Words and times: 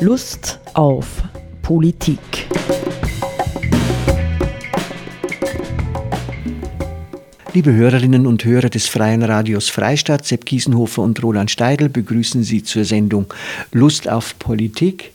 Lust 0.00 0.60
auf 0.74 1.24
Politik. 1.60 2.20
Liebe 7.52 7.72
Hörerinnen 7.72 8.28
und 8.28 8.44
Hörer 8.44 8.68
des 8.68 8.86
Freien 8.86 9.24
Radios 9.24 9.68
Freistadt, 9.68 10.24
Sepp 10.24 10.46
Kiesenhofer 10.46 11.02
und 11.02 11.20
Roland 11.20 11.50
Steidl 11.50 11.88
begrüßen 11.88 12.44
Sie 12.44 12.62
zur 12.62 12.84
Sendung 12.84 13.26
Lust 13.72 14.08
auf 14.08 14.38
Politik. 14.38 15.10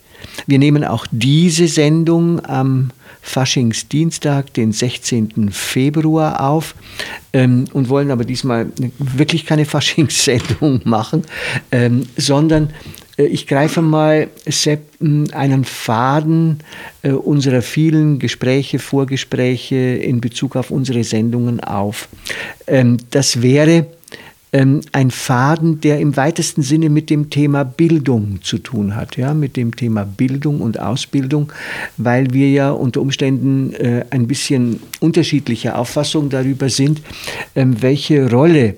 Wir 0.48 0.60
nehmen 0.60 0.84
auch 0.84 1.08
diese 1.12 1.70
Sendung 1.70 2.44
am 2.44 2.92
Faschingsdienstag, 3.22 4.54
den 4.54 4.74
16. 4.74 5.50
Februar 5.52 6.42
auf 6.42 6.76
ähm, 7.32 7.66
und 7.72 7.88
wollen 7.88 8.12
aber 8.12 8.26
diesmal 8.26 8.68
wirklich 8.98 9.46
keine 9.46 9.64
Faschingssendung 9.64 10.82
machen, 10.84 11.24
ähm, 11.72 12.06
sondern 12.18 12.74
ich 13.18 13.46
greife 13.48 13.82
mal 13.82 14.28
Sepp, 14.46 14.82
einen 15.34 15.66
Faden 15.66 16.60
äh, 17.04 17.12
unserer 17.12 17.62
vielen 17.62 18.20
Gespräche, 18.20 18.80
Vorgespräche 18.80 19.76
in 19.76 20.20
Bezug 20.20 20.56
auf 20.56 20.72
unsere 20.72 21.04
Sendungen 21.04 21.60
auf. 21.60 22.10
Ähm, 22.66 22.98
das 23.12 23.42
wäre 23.42 23.88
ähm, 24.54 24.82
ein 24.92 25.12
Faden, 25.12 25.82
der 25.82 26.00
im 26.00 26.16
weitesten 26.16 26.62
Sinne 26.62 26.90
mit 26.90 27.10
dem 27.10 27.30
Thema 27.30 27.64
Bildung 27.64 28.40
zu 28.42 28.60
tun 28.60 28.96
hat, 28.96 29.18
ja, 29.18 29.34
mit 29.34 29.58
dem 29.58 29.76
Thema 29.76 30.06
Bildung 30.06 30.62
und 30.62 30.80
Ausbildung, 30.80 31.52
weil 31.98 32.34
wir 32.34 32.50
ja 32.50 32.72
unter 32.72 33.02
Umständen 33.02 33.74
äh, 33.74 34.06
ein 34.12 34.28
bisschen 34.28 34.80
unterschiedlicher 35.00 35.78
Auffassung 35.78 36.30
darüber 36.30 36.70
sind, 36.70 37.02
ähm, 37.56 37.82
welche 37.82 38.30
Rolle 38.30 38.76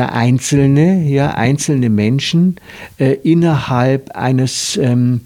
der 0.00 0.14
Einzelne, 0.14 1.02
ja, 1.06 1.32
einzelne 1.32 1.90
Menschen 1.90 2.56
äh, 2.96 3.18
innerhalb 3.22 4.16
eines 4.16 4.78
ähm, 4.78 5.20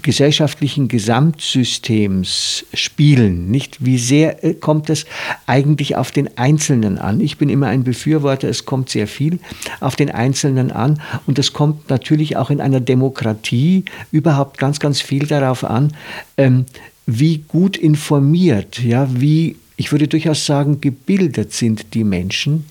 gesellschaftlichen 0.00 0.88
Gesamtsystems 0.88 2.64
spielen. 2.72 3.50
Nicht 3.50 3.84
wie 3.84 3.98
sehr 3.98 4.42
äh, 4.42 4.54
kommt 4.54 4.88
es 4.88 5.04
eigentlich 5.44 5.96
auf 5.96 6.10
den 6.10 6.38
Einzelnen 6.38 6.96
an? 6.96 7.20
Ich 7.20 7.36
bin 7.36 7.50
immer 7.50 7.66
ein 7.66 7.84
Befürworter, 7.84 8.48
es 8.48 8.64
kommt 8.64 8.88
sehr 8.88 9.08
viel 9.08 9.40
auf 9.80 9.94
den 9.94 10.10
Einzelnen 10.10 10.72
an 10.72 11.02
und 11.26 11.38
es 11.38 11.52
kommt 11.52 11.90
natürlich 11.90 12.38
auch 12.38 12.48
in 12.48 12.62
einer 12.62 12.80
Demokratie 12.80 13.84
überhaupt 14.10 14.56
ganz, 14.56 14.80
ganz 14.80 15.02
viel 15.02 15.26
darauf 15.26 15.64
an, 15.64 15.92
ähm, 16.38 16.64
wie 17.04 17.44
gut 17.46 17.76
informiert, 17.76 18.82
ja, 18.82 19.06
wie 19.20 19.56
ich 19.78 19.92
würde 19.92 20.08
durchaus 20.08 20.44
sagen, 20.44 20.80
gebildet 20.80 21.52
sind 21.52 21.94
die 21.94 22.04
Menschen, 22.04 22.64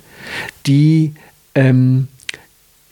die 0.66 1.14
ähm, 1.58 2.08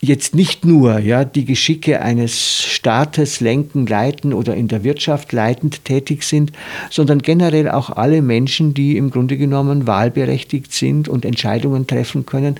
jetzt 0.01 0.35
nicht 0.35 0.65
nur 0.65 0.99
ja, 0.99 1.23
die 1.23 1.45
Geschicke 1.45 2.01
eines 2.01 2.61
Staates 2.63 3.39
lenken, 3.39 3.85
leiten 3.85 4.33
oder 4.33 4.55
in 4.55 4.67
der 4.67 4.83
Wirtschaft 4.83 5.31
leitend 5.31 5.85
tätig 5.85 6.23
sind, 6.23 6.51
sondern 6.89 7.19
generell 7.19 7.69
auch 7.69 7.91
alle 7.91 8.21
Menschen, 8.21 8.73
die 8.73 8.97
im 8.97 9.11
Grunde 9.11 9.37
genommen 9.37 9.87
wahlberechtigt 9.87 10.73
sind 10.73 11.07
und 11.07 11.25
Entscheidungen 11.25 11.85
treffen 11.85 12.25
können. 12.25 12.55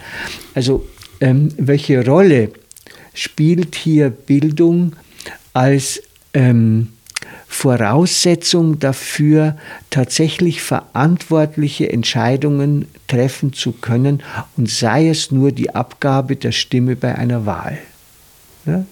Also 0.54 0.86
ähm, 1.22 1.50
welche 1.58 2.06
Rolle 2.06 2.52
spielt 3.14 3.76
hier 3.76 4.10
Bildung 4.12 4.94
als 5.54 6.04
ähm, 6.34 6.90
Voraussetzung 7.56 8.80
dafür, 8.80 9.56
tatsächlich 9.90 10.62
verantwortliche 10.62 11.90
Entscheidungen 11.90 12.90
treffen 13.08 13.54
zu 13.54 13.72
können 13.72 14.22
und 14.58 14.70
sei 14.70 15.08
es 15.08 15.32
nur 15.32 15.54
die 15.54 15.74
Abgabe 15.74 16.36
der 16.36 16.52
Stimme 16.52 16.98
bei 16.98 17.16
einer 17.16 17.46
Wahl. 17.46 17.78
Ja? 18.66 18.86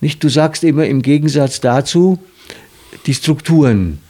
Nicht, 0.00 0.24
du 0.24 0.30
sagst 0.30 0.64
immer 0.64 0.86
im 0.86 1.02
Gegensatz 1.02 1.60
dazu, 1.60 2.18
die 3.04 3.12
Strukturen 3.12 4.00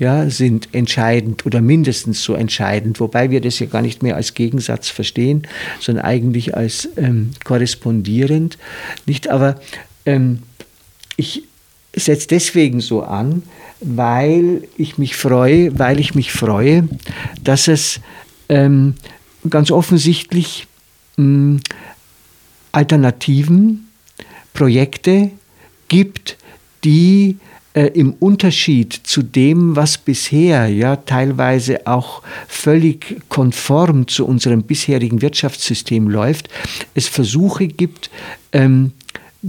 ja, 0.00 0.28
sind 0.28 0.74
entscheidend 0.74 1.46
oder 1.46 1.60
mindestens 1.60 2.20
so 2.20 2.34
entscheidend, 2.34 2.98
wobei 2.98 3.30
wir 3.30 3.40
das 3.40 3.60
ja 3.60 3.66
gar 3.66 3.80
nicht 3.80 4.02
mehr 4.02 4.16
als 4.16 4.34
Gegensatz 4.34 4.88
verstehen, 4.88 5.46
sondern 5.80 6.04
eigentlich 6.04 6.56
als 6.56 6.88
ähm, 6.96 7.30
korrespondierend. 7.44 8.58
Nicht, 9.06 9.28
aber 9.28 9.60
ähm, 10.04 10.42
ich 11.16 11.44
setze 11.96 12.28
deswegen 12.28 12.80
so 12.80 13.02
an, 13.02 13.42
weil 13.80 14.68
ich 14.76 14.98
mich 14.98 15.16
freue, 15.16 15.78
weil 15.78 16.00
ich 16.00 16.14
mich 16.14 16.32
freue, 16.32 16.88
dass 17.42 17.68
es 17.68 18.00
ähm, 18.48 18.94
ganz 19.48 19.70
offensichtlich 19.70 20.66
ähm, 21.18 21.60
Alternativen, 22.72 23.88
Projekte 24.52 25.30
gibt, 25.88 26.36
die 26.84 27.36
äh, 27.74 27.88
im 27.88 28.14
Unterschied 28.14 28.92
zu 28.92 29.22
dem, 29.22 29.76
was 29.76 29.98
bisher 29.98 30.66
ja 30.68 30.96
teilweise 30.96 31.86
auch 31.86 32.22
völlig 32.48 33.28
konform 33.28 34.08
zu 34.08 34.26
unserem 34.26 34.62
bisherigen 34.62 35.20
Wirtschaftssystem 35.20 36.08
läuft, 36.08 36.48
es 36.94 37.06
Versuche 37.06 37.68
gibt, 37.68 38.10
ähm, 38.52 38.92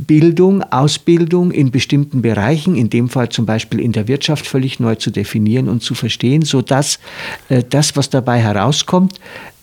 Bildung, 0.05 0.61
Ausbildung 0.61 1.51
in 1.51 1.71
bestimmten 1.71 2.21
Bereichen, 2.21 2.75
in 2.75 2.89
dem 2.89 3.09
Fall 3.09 3.29
zum 3.29 3.47
Beispiel 3.47 3.79
in 3.79 3.93
der 3.93 4.07
Wirtschaft, 4.07 4.45
völlig 4.45 4.79
neu 4.79 4.95
zu 4.95 5.09
definieren 5.09 5.67
und 5.67 5.81
zu 5.81 5.95
verstehen, 5.95 6.43
sodass 6.43 6.99
äh, 7.49 7.63
das, 7.67 7.95
was 7.95 8.11
dabei 8.11 8.39
herauskommt, 8.39 9.19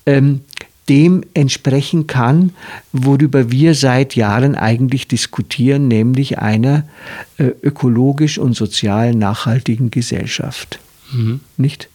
ähm, 0.06 0.40
dem 0.88 1.22
entsprechen 1.34 2.06
kann, 2.06 2.52
worüber 2.92 3.50
wir 3.50 3.74
seit 3.74 4.16
Jahren 4.16 4.54
eigentlich 4.54 5.08
diskutieren, 5.08 5.88
nämlich 5.88 6.38
einer 6.38 6.84
äh, 7.38 7.50
ökologisch 7.62 8.36
und 8.38 8.54
sozial 8.54 9.14
nachhaltigen 9.14 9.90
Gesellschaft. 9.90 10.80
Mhm. 11.12 11.40
Nicht? 11.56 11.88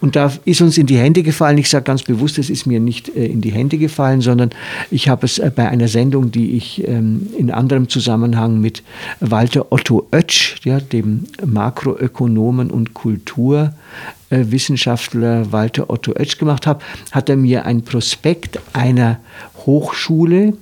Und 0.00 0.16
da 0.16 0.32
ist 0.44 0.60
uns 0.60 0.78
in 0.78 0.86
die 0.86 0.98
Hände 0.98 1.22
gefallen, 1.22 1.58
ich 1.58 1.68
sage 1.68 1.84
ganz 1.84 2.02
bewusst, 2.02 2.38
es 2.38 2.50
ist 2.50 2.66
mir 2.66 2.80
nicht 2.80 3.14
äh, 3.14 3.26
in 3.26 3.40
die 3.40 3.52
Hände 3.52 3.78
gefallen, 3.78 4.20
sondern 4.20 4.50
ich 4.90 5.08
habe 5.08 5.26
es 5.26 5.38
äh, 5.38 5.50
bei 5.54 5.68
einer 5.68 5.86
Sendung, 5.88 6.30
die 6.30 6.56
ich 6.56 6.86
ähm, 6.86 7.28
in 7.36 7.50
anderem 7.50 7.88
Zusammenhang 7.88 8.60
mit 8.60 8.84
Walter 9.20 9.72
Otto 9.72 10.06
Oetsch, 10.12 10.56
ja, 10.64 10.80
dem 10.80 11.24
Makroökonomen 11.44 12.70
und 12.70 12.94
Kulturwissenschaftler 12.94 15.52
Walter 15.52 15.90
Otto 15.90 16.12
Oetsch 16.12 16.38
gemacht 16.38 16.66
habe, 16.66 16.82
hat 17.12 17.28
er 17.28 17.36
mir 17.36 17.66
ein 17.66 17.82
Prospekt 17.82 18.58
einer 18.72 19.18
Hochschule 19.66 20.54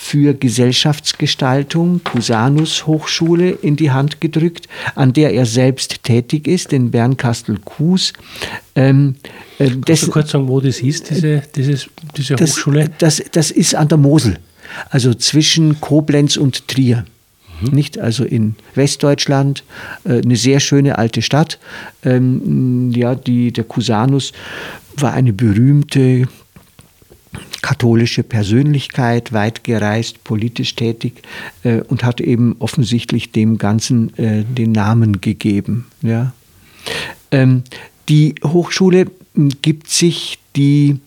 für 0.00 0.32
Gesellschaftsgestaltung, 0.32 2.00
Cusanus 2.04 2.86
Hochschule, 2.86 3.50
in 3.50 3.76
die 3.76 3.90
Hand 3.90 4.20
gedrückt, 4.20 4.68
an 4.94 5.12
der 5.12 5.34
er 5.34 5.44
selbst 5.44 6.04
tätig 6.04 6.46
ist, 6.46 6.72
in 6.72 6.90
Bernkastel-Kues. 6.90 8.12
Ähm, 8.76 9.16
äh, 9.58 9.68
Kannst 9.68 9.88
das, 9.88 10.00
du 10.02 10.10
kurz 10.10 10.30
sagen, 10.30 10.48
wo 10.48 10.60
das 10.60 10.80
ist, 10.80 11.10
diese, 11.10 11.42
dieses, 11.54 11.88
diese 12.16 12.36
das, 12.36 12.52
Hochschule? 12.52 12.90
Das, 12.98 13.22
das 13.32 13.50
ist 13.50 13.74
an 13.74 13.88
der 13.88 13.98
Mosel, 13.98 14.38
also 14.88 15.12
zwischen 15.14 15.80
Koblenz 15.80 16.36
und 16.36 16.68
Trier. 16.68 17.04
Mhm. 17.60 17.74
Nicht 17.74 17.98
also 17.98 18.24
in 18.24 18.54
Westdeutschland, 18.76 19.64
äh, 20.04 20.22
eine 20.22 20.36
sehr 20.36 20.60
schöne 20.60 20.96
alte 20.96 21.22
Stadt. 21.22 21.58
Ähm, 22.04 22.92
ja, 22.94 23.16
die, 23.16 23.52
der 23.52 23.64
Cusanus 23.64 24.32
war 24.96 25.12
eine 25.12 25.32
berühmte 25.32 26.28
katholische 27.62 28.22
Persönlichkeit, 28.22 29.32
weit 29.32 29.64
gereist, 29.64 30.24
politisch 30.24 30.74
tätig 30.74 31.22
äh, 31.64 31.80
und 31.82 32.04
hat 32.04 32.20
eben 32.20 32.56
offensichtlich 32.58 33.32
dem 33.32 33.58
Ganzen 33.58 34.16
äh, 34.18 34.44
den 34.44 34.72
Namen 34.72 35.20
gegeben. 35.20 35.86
Ja. 36.02 36.32
Ähm, 37.30 37.62
die 38.08 38.34
Hochschule 38.44 39.06
gibt 39.62 39.88
sich 39.88 40.38
die, 40.56 40.98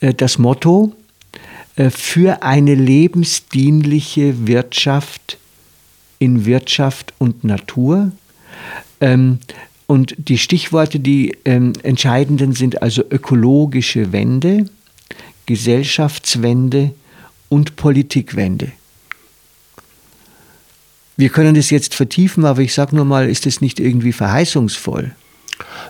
äh, 0.00 0.14
das 0.14 0.38
Motto 0.38 0.92
äh, 1.76 1.90
für 1.90 2.42
eine 2.42 2.74
lebensdienliche 2.74 4.46
Wirtschaft 4.46 5.38
in 6.18 6.44
Wirtschaft 6.46 7.12
und 7.18 7.44
Natur. 7.44 8.12
Ähm, 9.00 9.38
und 9.86 10.14
die 10.16 10.38
Stichworte, 10.38 11.00
die 11.00 11.36
ähm, 11.44 11.74
entscheidenden 11.82 12.52
sind 12.52 12.80
also 12.82 13.02
ökologische 13.10 14.12
Wende, 14.12 14.66
Gesellschaftswende 15.46 16.94
und 17.48 17.76
Politikwende. 17.76 18.72
Wir 21.16 21.28
können 21.28 21.54
das 21.54 21.70
jetzt 21.70 21.94
vertiefen, 21.94 22.44
aber 22.44 22.60
ich 22.60 22.74
sage 22.74 22.96
nur 22.96 23.04
mal, 23.04 23.28
ist 23.28 23.46
es 23.46 23.60
nicht 23.60 23.78
irgendwie 23.78 24.12
verheißungsvoll? 24.12 25.14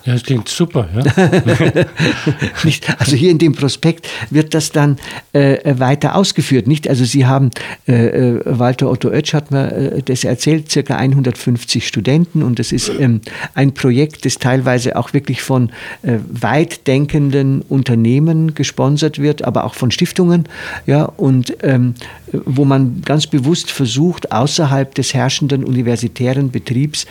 Ja, 0.04 0.12
das 0.12 0.22
klingt 0.22 0.48
super. 0.48 0.88
Ja. 0.94 1.04
nicht? 2.64 3.00
Also 3.00 3.16
hier 3.16 3.30
in 3.30 3.38
dem 3.38 3.52
Prospekt 3.52 4.08
wird 4.30 4.54
das 4.54 4.72
dann 4.72 4.98
äh, 5.32 5.58
weiter 5.78 6.14
ausgeführt. 6.16 6.66
Nicht? 6.66 6.88
Also 6.88 7.04
Sie 7.04 7.26
haben, 7.26 7.50
äh, 7.86 8.06
äh 8.06 8.40
Walter 8.44 8.90
Otto 8.90 9.08
Oetsch 9.08 9.34
hat 9.34 9.50
mir 9.50 9.72
äh, 9.72 10.02
das 10.02 10.24
erzählt, 10.24 10.70
circa 10.70 10.96
150 10.96 11.86
Studenten 11.86 12.42
und 12.42 12.58
das 12.58 12.72
ist 12.72 12.90
ähm, 12.98 13.20
ein 13.54 13.72
Projekt, 13.72 14.24
das 14.24 14.38
teilweise 14.38 14.96
auch 14.96 15.12
wirklich 15.12 15.42
von 15.42 15.70
äh, 16.02 16.18
weitdenkenden 16.28 17.62
Unternehmen 17.62 18.54
gesponsert 18.54 19.18
wird, 19.18 19.44
aber 19.44 19.64
auch 19.64 19.74
von 19.74 19.90
Stiftungen. 19.90 20.44
Ja, 20.86 21.04
und 21.04 21.56
ähm, 21.62 21.94
wo 22.32 22.64
man 22.64 23.02
ganz 23.02 23.26
bewusst 23.26 23.70
versucht, 23.70 24.32
außerhalb 24.32 24.94
des 24.94 25.14
herrschenden 25.14 25.64
universitären 25.64 26.50
Betriebs, 26.50 27.04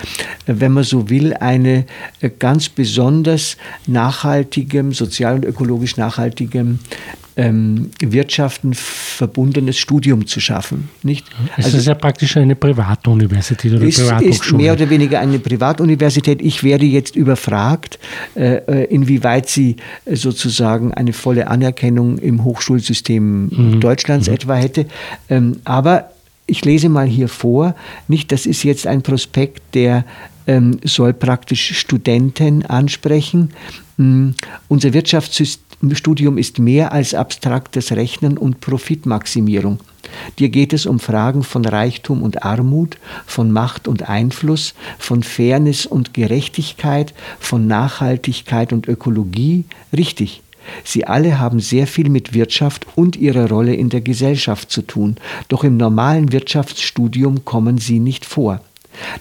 äh, 0.46 0.56
wenn 0.58 0.74
man 0.74 0.84
so 0.84 1.10
will, 1.10 1.34
eine 1.34 1.86
ganz 2.40 2.70
besonders 2.76 3.58
nachhaltigem, 3.88 4.94
sozial 4.94 5.36
und 5.36 5.46
ökologisch 5.46 5.98
nachhaltigem 5.98 6.80
ähm, 7.36 7.90
Wirtschaften 8.00 8.74
verbundenes 8.74 9.78
Studium 9.78 10.28
zu 10.28 10.40
schaffen. 10.40 10.90
Nicht? 11.02 11.26
Es 11.58 11.66
also, 11.66 11.78
ist 11.78 11.88
ja 11.88 11.96
praktisch 11.96 12.38
eine 12.38 12.56
Privatuniversität 12.56 13.74
oder 13.74 13.86
ist, 13.86 14.00
ist 14.00 14.52
mehr 14.52 14.74
oder 14.74 14.90
weniger 14.90 15.20
eine 15.20 15.40
Privatuniversität. 15.40 16.42
Ich 16.42 16.64
werde 16.64 16.86
jetzt 16.86 17.16
überfragt, 17.16 17.98
äh, 18.36 18.58
äh 18.58 18.84
inwieweit 18.86 19.50
sie 19.50 19.78
äh, 20.06 20.16
sozusagen 20.16 20.94
eine 20.94 21.14
volle 21.14 21.48
Anerkennung 21.48 22.20
im 22.20 22.44
Hochschulsystem 22.44 23.50
mhm. 23.50 23.80
Deutschlands 23.80 24.28
mhm. 24.28 24.34
etwa 24.36 24.56
hätte. 24.56 24.86
Ähm, 25.30 25.58
aber 25.64 26.10
ich 26.46 26.66
lese 26.66 26.90
mal 26.90 27.08
hier 27.08 27.30
vor, 27.30 27.74
nicht, 28.08 28.32
das 28.32 28.46
ist 28.46 28.64
jetzt 28.64 28.86
ein 28.86 29.02
Prospekt, 29.02 29.62
der 29.74 30.06
ähm, 30.48 30.80
soll 30.84 31.14
praktisch 31.14 31.78
Studenten 31.78 32.66
ansprechen. 32.66 33.52
Ähm, 34.00 34.36
unser 34.68 34.94
Wirtschaftsstudium 34.94 36.38
ist 36.38 36.60
mehr 36.60 36.92
als 36.92 37.14
abstraktes 37.14 37.92
Rechnen 37.92 38.38
und 38.38 38.62
Profitmaximierung. 38.62 39.80
Dir 40.40 40.50
geht 40.50 40.74
es 40.74 40.86
um 40.86 41.00
Fragen 41.00 41.44
von 41.44 41.66
Reichtum 41.66 42.22
und 42.22 42.44
Armut, 42.44 42.98
von 43.26 43.52
Macht 43.52 43.88
und 43.88 44.10
Einfluss, 44.10 44.74
von 45.00 45.24
Fairness 45.24 45.86
und 45.86 46.14
Gerechtigkeit, 46.14 47.14
von 47.40 47.68
Nachhaltigkeit 47.68 48.74
und 48.74 48.88
Ökologie. 48.88 49.66
Richtig. 49.96 50.42
Sie 50.84 51.06
alle 51.06 51.40
haben 51.40 51.60
sehr 51.60 51.88
viel 51.88 52.10
mit 52.10 52.34
Wirtschaft 52.34 52.88
und 52.96 53.18
ihrer 53.18 53.50
Rolle 53.50 53.76
in 53.76 53.90
der 53.90 54.02
Gesellschaft 54.02 54.72
zu 54.72 54.82
tun, 54.82 55.18
doch 55.50 55.66
im 55.66 55.76
normalen 55.76 56.32
Wirtschaftsstudium 56.32 57.44
kommen 57.44 57.78
sie 57.78 58.00
nicht 58.00 58.26
vor. 58.26 58.62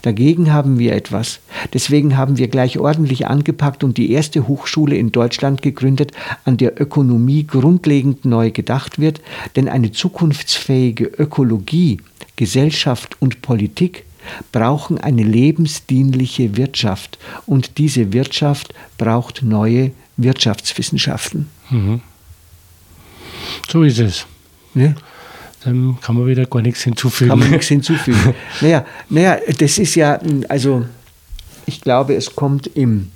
Dagegen 0.03 0.53
haben 0.53 0.79
wir 0.79 0.95
etwas. 0.95 1.41
Deswegen 1.73 2.17
haben 2.17 2.39
wir 2.39 2.49
gleich 2.49 2.79
ordentlich 2.79 3.27
angepackt 3.27 3.85
und 3.85 3.99
die 3.99 4.11
erste 4.13 4.49
Hochschule 4.49 4.97
in 4.97 5.13
Deutschland 5.13 5.63
gegründet, 5.63 6.13
an 6.45 6.57
der 6.57 6.81
Ökonomie 6.81 7.47
grundlegend 7.47 8.25
neu 8.25 8.51
gedacht 8.51 8.99
wird, 8.99 9.21
denn 9.57 9.69
eine 9.69 9.93
zukunftsfähige 9.93 11.05
Ökologie, 11.05 11.99
Gesellschaft 12.37 13.17
und 13.21 13.43
Politik 13.43 14.05
brauchen 14.53 14.99
eine 14.99 15.23
lebensdienliche 15.23 16.57
Wirtschaft 16.57 17.19
und 17.47 17.79
diese 17.79 18.13
Wirtschaft 18.13 18.73
braucht 18.99 19.43
neue 19.43 19.93
Wirtschaftswissenschaften. 20.17 21.49
Mhm. 21.71 22.01
So 23.69 23.83
ist 23.83 23.99
es. 23.99 24.27
Ja? 24.75 24.95
Dann 25.65 25.99
kann 26.01 26.17
man 26.17 26.27
wieder 26.27 26.47
gar 26.47 26.63
nichts 26.63 26.83
hinzufügen. 26.83 27.31
Kann 27.31 27.39
man 27.39 27.51
nichts 27.53 27.69
hinzufügen. 27.69 28.35
naja, 28.61 28.85
naja, 29.09 29.39
das 29.59 29.79
ist 29.79 29.95
ja, 29.95 30.21
also 30.49 30.85
ich 31.67 31.81
glaube, 31.81 32.15
es 32.15 32.35
kommt 32.35 32.67
im 32.67 33.11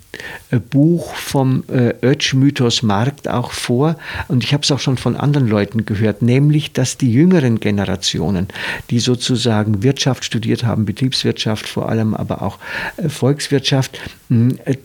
äh, 0.50 0.58
Buch 0.58 1.14
vom 1.14 1.64
äh, 1.68 1.94
Oetsch-Mythos 2.06 2.82
Markt 2.82 3.28
auch 3.28 3.52
vor 3.52 3.96
und 4.28 4.44
ich 4.44 4.52
habe 4.52 4.62
es 4.62 4.70
auch 4.70 4.78
schon 4.78 4.96
von 4.96 5.16
anderen 5.16 5.48
Leuten 5.48 5.84
gehört, 5.84 6.22
nämlich, 6.22 6.72
dass 6.72 6.96
die 6.96 7.12
jüngeren 7.12 7.60
Generationen, 7.60 8.48
die 8.90 8.98
sozusagen 8.98 9.82
Wirtschaft 9.82 10.24
studiert 10.24 10.64
haben, 10.64 10.84
Betriebswirtschaft 10.84 11.66
vor 11.68 11.88
allem, 11.88 12.14
aber 12.14 12.42
auch 12.42 12.58
äh, 12.96 13.08
Volkswirtschaft, 13.08 14.00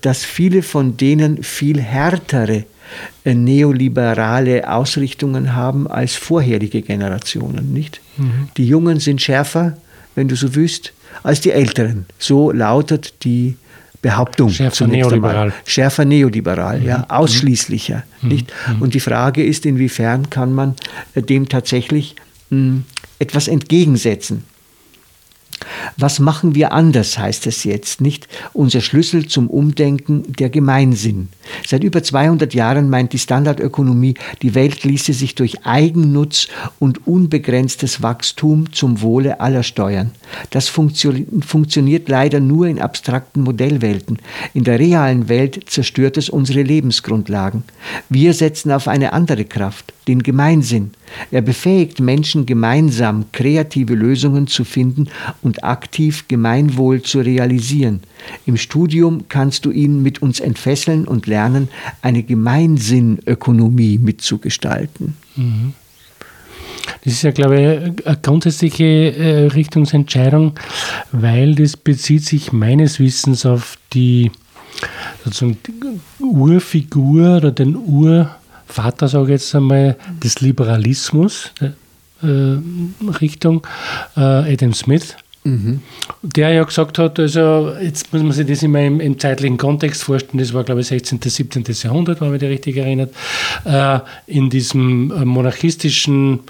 dass 0.01 0.23
viele 0.23 0.63
von 0.63 0.97
denen 0.97 1.43
viel 1.43 1.81
härtere 1.81 2.65
neoliberale 3.25 4.69
Ausrichtungen 4.69 5.55
haben 5.55 5.87
als 5.87 6.15
vorherige 6.15 6.81
Generationen, 6.81 7.73
nicht? 7.73 8.01
Mhm. 8.17 8.49
Die 8.57 8.65
Jungen 8.65 8.99
sind 8.99 9.21
schärfer, 9.21 9.77
wenn 10.15 10.27
du 10.27 10.35
so 10.35 10.55
willst, 10.55 10.93
als 11.23 11.41
die 11.41 11.51
Älteren. 11.51 12.05
So 12.17 12.51
lautet 12.51 13.23
die 13.23 13.55
Behauptung. 14.01 14.49
Schärfer 14.49 14.87
neoliberal. 14.87 15.35
Einmal. 15.35 15.53
Schärfer 15.65 16.05
neoliberal, 16.05 16.79
mhm. 16.79 16.85
ja, 16.87 17.05
ausschließlicher. 17.07 18.03
Mhm. 18.21 18.29
Nicht? 18.29 18.53
Mhm. 18.67 18.81
Und 18.81 18.93
die 18.93 18.99
Frage 18.99 19.43
ist, 19.43 19.65
inwiefern 19.65 20.29
kann 20.29 20.53
man 20.53 20.75
äh, 21.13 21.21
dem 21.21 21.47
tatsächlich 21.49 22.15
mh, 22.49 22.81
etwas 23.19 23.47
entgegensetzen. 23.47 24.43
Was 25.97 26.19
machen 26.19 26.55
wir 26.55 26.71
anders, 26.73 27.17
heißt 27.17 27.47
es 27.47 27.63
jetzt, 27.63 28.01
nicht? 28.01 28.27
Unser 28.53 28.81
Schlüssel 28.81 29.27
zum 29.27 29.49
Umdenken, 29.49 30.23
der 30.33 30.49
Gemeinsinn. 30.49 31.29
Seit 31.65 31.83
über 31.83 32.03
200 32.03 32.53
Jahren 32.53 32.89
meint 32.89 33.13
die 33.13 33.19
Standardökonomie, 33.19 34.15
die 34.41 34.55
Welt 34.55 34.83
ließe 34.83 35.13
sich 35.13 35.35
durch 35.35 35.65
Eigennutz 35.65 36.47
und 36.79 37.07
unbegrenztes 37.07 38.01
Wachstum 38.01 38.71
zum 38.73 39.01
Wohle 39.01 39.39
aller 39.39 39.63
steuern. 39.63 40.11
Das 40.49 40.67
funktioniert 40.69 42.09
leider 42.09 42.39
nur 42.39 42.67
in 42.67 42.79
abstrakten 42.79 43.43
Modellwelten. 43.43 44.17
In 44.53 44.63
der 44.63 44.79
realen 44.79 45.29
Welt 45.29 45.61
zerstört 45.67 46.17
es 46.17 46.29
unsere 46.29 46.61
Lebensgrundlagen. 46.61 47.63
Wir 48.09 48.33
setzen 48.33 48.71
auf 48.71 48.87
eine 48.87 49.13
andere 49.13 49.45
Kraft, 49.45 49.93
den 50.07 50.23
Gemeinsinn. 50.23 50.91
Er 51.29 51.41
befähigt 51.41 51.99
Menschen 51.99 52.45
gemeinsam 52.45 53.25
kreative 53.31 53.93
Lösungen 53.93 54.47
zu 54.47 54.63
finden 54.63 55.07
und 55.41 55.63
aktiv 55.63 56.25
Gemeinwohl 56.27 57.01
zu 57.01 57.19
realisieren. 57.19 58.01
Im 58.45 58.57
Studium 58.57 59.25
kannst 59.29 59.65
du 59.65 59.71
ihn 59.71 60.01
mit 60.01 60.21
uns 60.21 60.39
entfesseln 60.39 61.07
und 61.07 61.27
lernen, 61.27 61.69
eine 62.01 62.23
Gemeinsinnökonomie 62.23 63.97
mitzugestalten. 63.97 65.15
Mhm. 65.35 65.73
Das 67.03 67.13
ist 67.13 67.21
ja, 67.23 67.31
glaube 67.31 67.55
ich, 67.55 68.07
eine 68.07 68.17
grundsätzliche 68.21 68.83
äh, 68.83 69.45
Richtungsentscheidung, 69.47 70.53
weil 71.11 71.55
das 71.55 71.77
bezieht 71.77 72.25
sich 72.25 72.51
meines 72.51 72.99
Wissens 72.99 73.45
auf 73.45 73.77
die 73.93 74.31
sozusagen 75.23 75.57
die 75.63 76.23
Urfigur 76.23 77.37
oder 77.37 77.51
den 77.51 77.75
Ur 77.75 78.35
Vater, 78.71 79.07
sage 79.07 79.25
ich 79.25 79.41
jetzt 79.41 79.55
einmal, 79.55 79.97
des 80.23 80.41
Liberalismus, 80.41 81.51
äh, 81.59 82.57
Richtung 83.19 83.65
äh, 84.15 84.53
Adam 84.53 84.73
Smith. 84.73 85.15
Mhm. 85.43 85.81
Der 86.21 86.49
ja 86.51 86.63
gesagt 86.63 86.99
hat, 86.99 87.19
also 87.19 87.73
jetzt 87.81 88.13
muss 88.13 88.21
man 88.21 88.31
sich 88.31 88.45
das 88.45 88.61
immer 88.61 88.81
im, 88.81 88.99
im, 88.99 89.17
zeitlichen 89.17 89.57
Kontext 89.57 90.03
vorstellen, 90.03 90.37
das 90.37 90.53
war 90.53 90.63
glaube 90.63 90.81
ich 90.81 90.87
16., 90.87 91.19
17. 91.19 91.63
Jahrhundert, 91.81 92.21
wenn 92.21 92.29
man 92.29 92.39
mich 92.39 92.47
richtig 92.47 92.77
erinnert, 92.77 93.11
äh, 93.65 93.99
in 94.27 94.51
diesem 94.51 95.11
äh, 95.11 95.25
monarchistischen, 95.25 96.41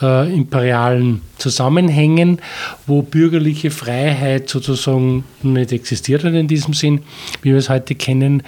äh, 0.00 0.32
imperialen 0.32 1.20
Zusammenhängen, 1.36 2.40
wo 2.86 3.02
bürgerliche 3.02 3.70
Freiheit 3.70 4.48
sozusagen 4.48 5.24
nicht 5.42 5.72
existiert 5.72 6.24
hat 6.24 6.32
in 6.32 6.48
diesem 6.48 6.72
Sinn, 6.72 7.02
wie 7.42 7.50
wir 7.50 7.58
es 7.58 7.68
heute 7.68 7.94
kennen 7.94 8.42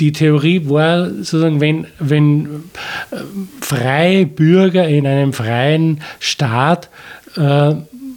die 0.00 0.12
Theorie 0.12 0.68
war 0.68 1.06
sozusagen, 1.10 1.60
wenn, 1.60 1.86
wenn 1.98 2.46
äh, 3.10 3.16
freie 3.60 4.26
Bürger 4.26 4.86
in 4.88 5.06
einem 5.06 5.32
freien 5.32 6.00
Staat 6.20 6.88
äh, 7.36 7.74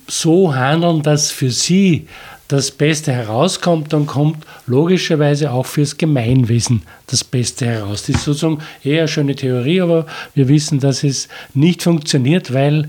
so 0.07 0.53
handeln, 0.53 1.01
dass 1.01 1.31
für 1.31 1.49
sie 1.49 2.07
das 2.51 2.71
Beste 2.71 3.13
herauskommt, 3.13 3.93
dann 3.93 4.05
kommt 4.05 4.45
logischerweise 4.67 5.51
auch 5.51 5.65
fürs 5.65 5.97
Gemeinwesen 5.97 6.83
das 7.07 7.23
Beste 7.23 7.65
heraus. 7.65 8.03
Das 8.03 8.17
ist 8.17 8.25
sozusagen 8.25 8.59
eher 8.83 8.99
eine 8.99 9.07
schöne 9.07 9.35
Theorie, 9.35 9.81
aber 9.81 10.05
wir 10.33 10.47
wissen, 10.47 10.79
dass 10.79 11.03
es 11.03 11.29
nicht 11.53 11.83
funktioniert, 11.83 12.53
weil 12.53 12.87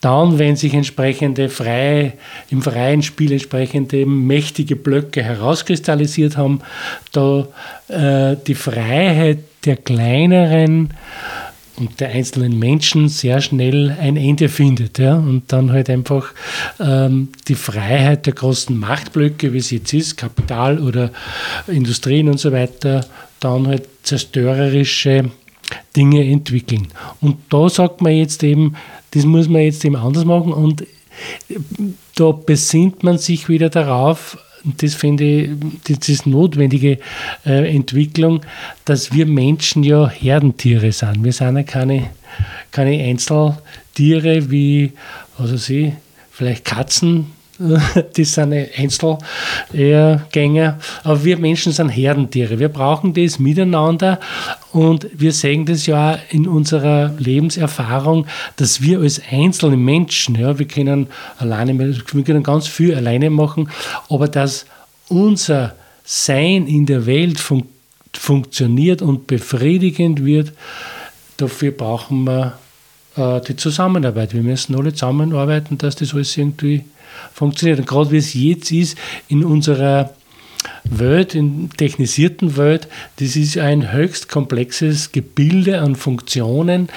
dann, 0.00 0.38
wenn 0.38 0.56
sich 0.56 0.72
entsprechende 0.74 1.48
freie, 1.48 2.14
im 2.50 2.62
freien 2.62 3.02
Spiel 3.02 3.32
entsprechende 3.32 4.06
mächtige 4.06 4.76
Blöcke 4.76 5.22
herauskristallisiert 5.22 6.36
haben, 6.36 6.60
da 7.12 7.46
äh, 7.88 8.36
die 8.46 8.54
Freiheit 8.54 9.38
der 9.64 9.76
kleineren 9.76 10.90
und 11.76 12.00
der 12.00 12.10
einzelnen 12.10 12.58
Menschen 12.58 13.08
sehr 13.08 13.40
schnell 13.40 13.96
ein 13.98 14.16
Ende 14.16 14.48
findet. 14.48 14.98
Ja? 14.98 15.16
Und 15.16 15.44
dann 15.52 15.72
halt 15.72 15.88
einfach 15.88 16.32
ähm, 16.78 17.28
die 17.48 17.54
Freiheit 17.54 18.26
der 18.26 18.34
großen 18.34 18.78
Machtblöcke, 18.78 19.52
wie 19.52 19.58
es 19.58 19.70
jetzt 19.70 19.92
ist, 19.92 20.16
Kapital 20.16 20.78
oder 20.78 21.10
Industrien 21.66 22.28
und 22.28 22.38
so 22.38 22.52
weiter, 22.52 23.06
dann 23.40 23.66
halt 23.66 23.88
zerstörerische 24.02 25.30
Dinge 25.96 26.24
entwickeln. 26.24 26.88
Und 27.20 27.38
da 27.48 27.68
sagt 27.68 28.02
man 28.02 28.12
jetzt 28.12 28.42
eben, 28.42 28.76
das 29.12 29.24
muss 29.24 29.48
man 29.48 29.62
jetzt 29.62 29.84
eben 29.84 29.96
anders 29.96 30.24
machen 30.24 30.52
und 30.52 30.84
da 32.14 32.32
besinnt 32.32 33.02
man 33.02 33.18
sich 33.18 33.48
wieder 33.48 33.68
darauf, 33.68 34.38
das 34.64 34.94
finde 34.94 35.24
ich, 35.24 35.50
das 35.88 36.08
ist 36.08 36.26
notwendige 36.26 36.98
äh, 37.44 37.74
Entwicklung, 37.74 38.42
dass 38.84 39.12
wir 39.12 39.26
Menschen 39.26 39.82
ja 39.82 40.08
Herdentiere 40.08 40.92
sind. 40.92 41.24
Wir 41.24 41.32
sind 41.32 41.56
ja 41.56 41.62
keine, 41.62 42.10
keine 42.70 43.02
Einzeltiere 43.02 44.50
wie, 44.50 44.92
was 45.38 45.52
weiß 45.52 45.70
ich, 45.70 45.92
vielleicht 46.30 46.64
Katzen, 46.64 47.26
das 48.16 48.32
sind 48.32 48.52
Einzelgänger, 48.52 50.78
aber 51.04 51.24
wir 51.24 51.38
Menschen 51.38 51.72
sind 51.72 51.90
Herdentiere. 51.90 52.58
Wir 52.58 52.68
brauchen 52.68 53.14
das 53.14 53.38
miteinander 53.38 54.18
und 54.72 55.06
wir 55.14 55.32
sehen 55.32 55.64
das 55.66 55.86
ja 55.86 56.18
in 56.30 56.48
unserer 56.48 57.14
Lebenserfahrung, 57.18 58.26
dass 58.56 58.82
wir 58.82 59.00
als 59.00 59.20
einzelne 59.30 59.76
Menschen, 59.76 60.34
ja, 60.34 60.58
wir 60.58 60.66
können 60.66 61.06
alleine, 61.38 61.78
wir 61.78 62.24
können 62.24 62.42
ganz 62.42 62.66
viel 62.66 62.94
alleine 62.94 63.30
machen, 63.30 63.70
aber 64.08 64.28
dass 64.28 64.66
unser 65.08 65.74
Sein 66.04 66.66
in 66.66 66.86
der 66.86 67.06
Welt 67.06 67.38
fun 67.38 67.64
funktioniert 68.14 69.00
und 69.00 69.26
befriedigend 69.26 70.22
wird, 70.22 70.52
dafür 71.38 71.70
brauchen 71.70 72.24
wir 72.24 72.58
äh, 73.16 73.40
die 73.40 73.56
Zusammenarbeit. 73.56 74.34
Wir 74.34 74.42
müssen 74.42 74.76
alle 74.76 74.92
zusammenarbeiten, 74.92 75.78
dass 75.78 75.96
das 75.96 76.12
alles 76.12 76.36
irgendwie 76.36 76.84
funktioniert. 77.32 77.78
Und 77.80 77.86
gerade 77.86 78.10
wie 78.10 78.18
es 78.18 78.34
jetzt 78.34 78.70
ist 78.70 78.98
in 79.28 79.44
unserer 79.44 80.14
Welt, 80.84 81.34
in 81.34 81.70
technisierten 81.70 82.56
Welt, 82.56 82.88
das 83.16 83.36
ist 83.36 83.58
ein 83.58 83.92
höchst 83.92 84.28
komplexes 84.28 85.12
Gebilde 85.12 85.80
an 85.80 85.96
Funktionen, 85.96 86.88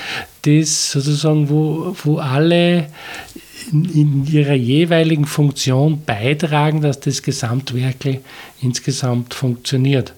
das 0.43 0.91
sozusagen, 0.91 1.49
wo, 1.49 1.95
wo 2.03 2.17
alle 2.17 2.87
in, 3.71 3.85
in 3.85 4.27
ihrer 4.27 4.53
jeweiligen 4.53 5.25
Funktion 5.25 6.03
beitragen, 6.05 6.81
dass 6.81 6.99
das 6.99 7.23
Gesamtwerk 7.23 8.19
insgesamt 8.61 9.33
funktioniert. 9.33 10.13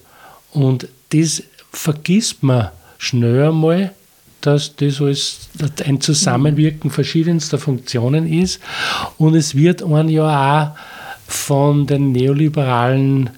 Und 0.52 0.88
das 1.10 1.42
vergisst 1.70 2.42
man 2.42 2.70
schnell 2.98 3.48
einmal, 3.48 3.94
dass 4.40 4.76
das 4.76 5.00
alles 5.00 5.48
ein 5.84 6.00
Zusammenwirken 6.00 6.90
verschiedenster 6.90 7.58
Funktionen 7.58 8.32
ist. 8.32 8.60
Und 9.16 9.34
es 9.34 9.54
wird 9.54 9.82
ein 9.82 10.08
Jahr 10.08 10.76
auch 10.76 10.98
von 11.28 11.86
den 11.86 12.12
neoliberalen 12.12 13.30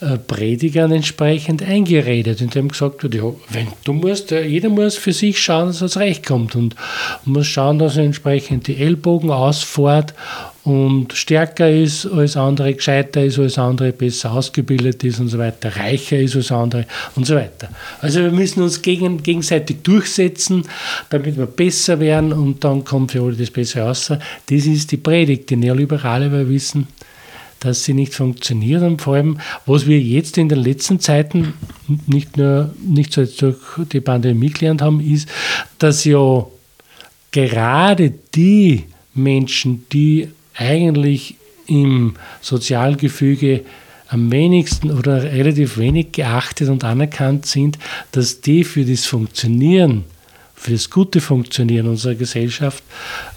äh, 0.00 0.18
Predigern 0.18 0.92
entsprechend 0.92 1.62
eingeredet, 1.62 2.42
indem 2.42 2.68
gesagt 2.68 3.02
wird, 3.02 3.14
ja, 3.14 3.32
wenn 3.48 3.68
du 3.84 3.94
musst, 3.94 4.30
jeder 4.30 4.68
muss 4.68 4.96
für 4.96 5.14
sich 5.14 5.40
schauen, 5.40 5.68
dass 5.68 5.80
es 5.80 5.96
recht 5.96 6.26
kommt 6.26 6.54
und 6.54 6.76
muss 7.24 7.46
schauen, 7.46 7.78
dass 7.78 7.96
er 7.96 8.04
entsprechend 8.04 8.66
die 8.66 8.76
Ellbogen 8.76 9.30
ausfährt 9.30 10.12
und 10.64 11.14
stärker 11.14 11.70
ist 11.70 12.06
als 12.06 12.36
andere, 12.36 12.74
gescheiter 12.74 13.24
ist 13.24 13.38
als 13.38 13.56
andere, 13.58 13.92
besser 13.92 14.32
ausgebildet 14.32 15.02
ist 15.04 15.18
und 15.18 15.28
so 15.28 15.38
weiter, 15.38 15.74
reicher 15.74 16.18
ist 16.18 16.36
als 16.36 16.52
andere 16.52 16.86
und 17.16 17.26
so 17.26 17.34
weiter. 17.34 17.70
Also 18.00 18.20
wir 18.20 18.30
müssen 18.30 18.62
uns 18.62 18.82
gegen, 18.82 19.22
gegenseitig 19.22 19.82
durchsetzen, 19.82 20.64
damit 21.08 21.38
wir 21.38 21.46
besser 21.46 21.98
werden 21.98 22.32
und 22.32 22.62
dann 22.62 22.84
kommt 22.84 23.12
für 23.12 23.22
alle 23.22 23.36
das 23.36 23.50
Bessere 23.50 23.86
raus. 23.86 24.08
Das 24.08 24.20
ist 24.66 24.92
die 24.92 24.98
Predigt, 24.98 25.48
die 25.48 25.56
Neoliberale, 25.56 26.30
weil 26.30 26.48
wissen, 26.48 26.88
dass 27.60 27.84
sie 27.84 27.94
nicht 27.94 28.14
funktioniert 28.14 28.82
und 28.82 29.00
vor 29.00 29.14
allem, 29.14 29.38
was 29.66 29.86
wir 29.86 30.00
jetzt 30.00 30.36
in 30.38 30.48
den 30.48 30.58
letzten 30.58 31.00
Zeiten 31.00 31.54
nicht 32.06 32.36
nur 32.36 32.74
nicht 32.86 33.12
so 33.12 33.24
durch 33.24 33.58
die 33.92 34.00
Pandemie 34.00 34.50
gelernt 34.50 34.82
haben, 34.82 35.00
ist, 35.00 35.28
dass 35.78 36.04
ja 36.04 36.46
gerade 37.30 38.12
die 38.34 38.84
Menschen, 39.14 39.86
die 39.92 40.28
eigentlich 40.60 41.36
im 41.66 42.14
Sozialgefüge 42.40 43.64
am 44.08 44.30
wenigsten 44.30 44.90
oder 44.90 45.22
relativ 45.22 45.78
wenig 45.78 46.12
geachtet 46.12 46.68
und 46.68 46.84
anerkannt 46.84 47.46
sind, 47.46 47.78
dass 48.12 48.40
die 48.40 48.64
für 48.64 48.84
das 48.84 49.06
Funktionieren, 49.06 50.04
für 50.54 50.72
das 50.72 50.90
gute 50.90 51.20
Funktionieren 51.20 51.86
unserer 51.86 52.16
Gesellschaft 52.16 52.82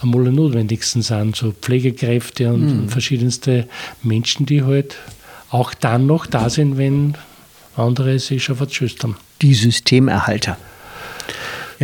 am 0.02 0.12
notwendigsten 0.12 1.04
sind. 1.04 1.36
So 1.36 1.52
Pflegekräfte 1.52 2.52
und 2.52 2.84
mhm. 2.84 2.90
verschiedenste 2.90 3.68
Menschen, 4.02 4.46
die 4.48 4.64
halt 4.64 4.98
auch 5.50 5.74
dann 5.76 6.08
noch 6.08 6.26
da 6.26 6.50
sind, 6.50 6.78
wenn 6.78 7.14
andere 7.76 8.18
sich 8.18 8.44
schon 8.44 8.56
vertschüstern. 8.56 9.16
Die 9.44 9.54
Systemerhalter. 9.54 10.58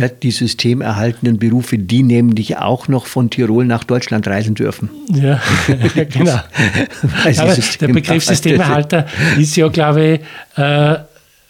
Ja, 0.00 0.08
die 0.08 0.30
systemerhaltenden 0.30 1.38
Berufe, 1.38 1.76
die 1.76 2.02
nämlich 2.02 2.56
auch 2.56 2.88
noch 2.88 3.04
von 3.04 3.28
Tirol 3.28 3.66
nach 3.66 3.84
Deutschland 3.84 4.26
reisen 4.26 4.54
dürfen. 4.54 4.88
Ja, 5.12 5.40
genau. 5.94 6.40
Aber 7.38 7.54
der 7.54 7.88
Begriff 7.88 8.24
Systemerhalter 8.30 9.06
ist 9.38 9.56
ja, 9.56 9.68
glaube 9.68 10.20
ich, 10.56 10.58
äh, 10.58 10.96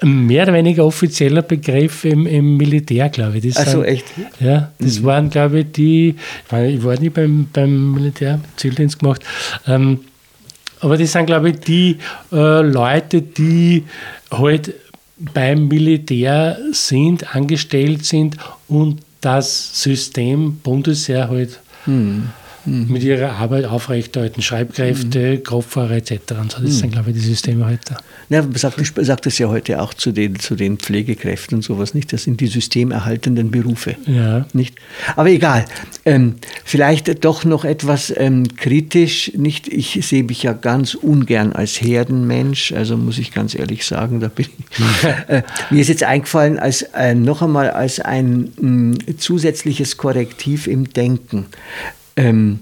mehr 0.04 0.44
oder 0.44 0.54
weniger 0.54 0.84
offizieller 0.84 1.42
Begriff 1.42 2.04
im, 2.04 2.26
im 2.26 2.56
Militär, 2.56 3.08
glaube 3.10 3.38
ich. 3.38 3.54
Das 3.54 3.56
also 3.58 3.84
echt? 3.84 4.06
Ja, 4.40 4.72
das 4.80 5.00
mhm. 5.00 5.04
waren, 5.04 5.30
glaube 5.30 5.60
ich, 5.60 5.72
die, 5.72 6.16
ich 6.50 6.84
war 6.84 6.98
nicht 6.98 7.14
beim, 7.14 7.46
beim 7.52 7.92
Militär, 7.94 8.40
Zieldienst 8.56 8.98
gemacht, 8.98 9.22
ähm, 9.68 10.00
aber 10.80 10.96
das 10.96 11.12
sind, 11.12 11.26
glaube 11.26 11.50
ich, 11.50 11.60
die 11.60 11.98
äh, 12.32 12.62
Leute, 12.62 13.22
die 13.22 13.84
halt 14.30 14.74
beim 15.34 15.68
Militär 15.68 16.58
sind, 16.72 17.34
angestellt 17.34 18.04
sind 18.04 18.36
und 18.68 19.00
das 19.20 19.82
System 19.82 20.56
Bundesheer 20.62 21.28
halt 21.28 21.60
hm 21.84 22.30
mhm. 22.64 22.86
mit 22.88 23.02
ihrer 23.02 23.32
Arbeit 23.32 23.64
aufrechterhalten, 23.64 24.42
Schreibkräfte, 24.42 25.36
mhm. 25.36 25.44
Kopffahrer 25.44 25.92
etc. 25.92 26.12
Und 26.40 26.52
so, 26.52 26.58
das 26.58 26.60
mhm. 26.60 26.68
sind, 26.70 26.92
glaube 26.92 27.10
ich, 27.10 27.16
die 27.16 27.22
Systeme 27.22 27.66
heute. 27.66 27.96
Ja, 28.28 28.42
man 28.42 28.54
sagt, 28.54 28.80
sagt 29.04 29.26
es 29.26 29.38
ja 29.38 29.48
heute 29.48 29.82
auch 29.82 29.92
zu 29.94 30.12
den, 30.12 30.38
zu 30.38 30.54
den 30.54 30.78
Pflegekräften 30.78 31.56
und 31.56 31.62
sowas 31.62 31.94
nicht. 31.94 32.12
Das 32.12 32.24
sind 32.24 32.40
die 32.40 32.46
systemerhaltenden 32.46 33.50
Berufe. 33.50 33.96
Ja. 34.06 34.46
Nicht? 34.52 34.76
Aber 35.16 35.28
egal. 35.28 35.64
Ähm, 36.04 36.36
vielleicht 36.64 37.24
doch 37.24 37.44
noch 37.44 37.64
etwas 37.64 38.12
ähm, 38.16 38.56
kritisch. 38.56 39.32
Nicht? 39.34 39.68
Ich 39.68 39.98
sehe 40.06 40.24
mich 40.24 40.42
ja 40.42 40.52
ganz 40.52 40.94
ungern 40.94 41.52
als 41.52 41.80
Herdenmensch, 41.80 42.72
also 42.72 42.96
muss 42.96 43.18
ich 43.18 43.32
ganz 43.32 43.54
ehrlich 43.54 43.84
sagen, 43.84 44.20
da 44.20 44.28
bin 44.28 44.46
ich. 44.46 45.04
äh, 45.28 45.42
mir 45.70 45.80
ist 45.80 45.88
jetzt 45.88 46.04
eingefallen, 46.04 46.58
als 46.58 46.82
äh, 46.82 47.14
noch 47.14 47.42
einmal 47.42 47.70
als 47.70 48.00
ein 48.00 48.52
mh, 48.60 49.16
zusätzliches 49.18 49.96
Korrektiv 49.96 50.66
im 50.66 50.92
Denken. 50.92 51.46
Ähm, 52.16 52.60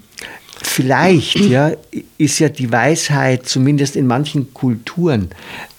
vielleicht 0.63 1.37
ja, 1.37 1.73
ist 2.19 2.39
ja 2.39 2.49
die 2.49 2.71
Weisheit, 2.71 3.47
zumindest 3.47 3.97
in 3.97 4.07
manchen 4.07 4.53
Kulturen, 4.55 5.31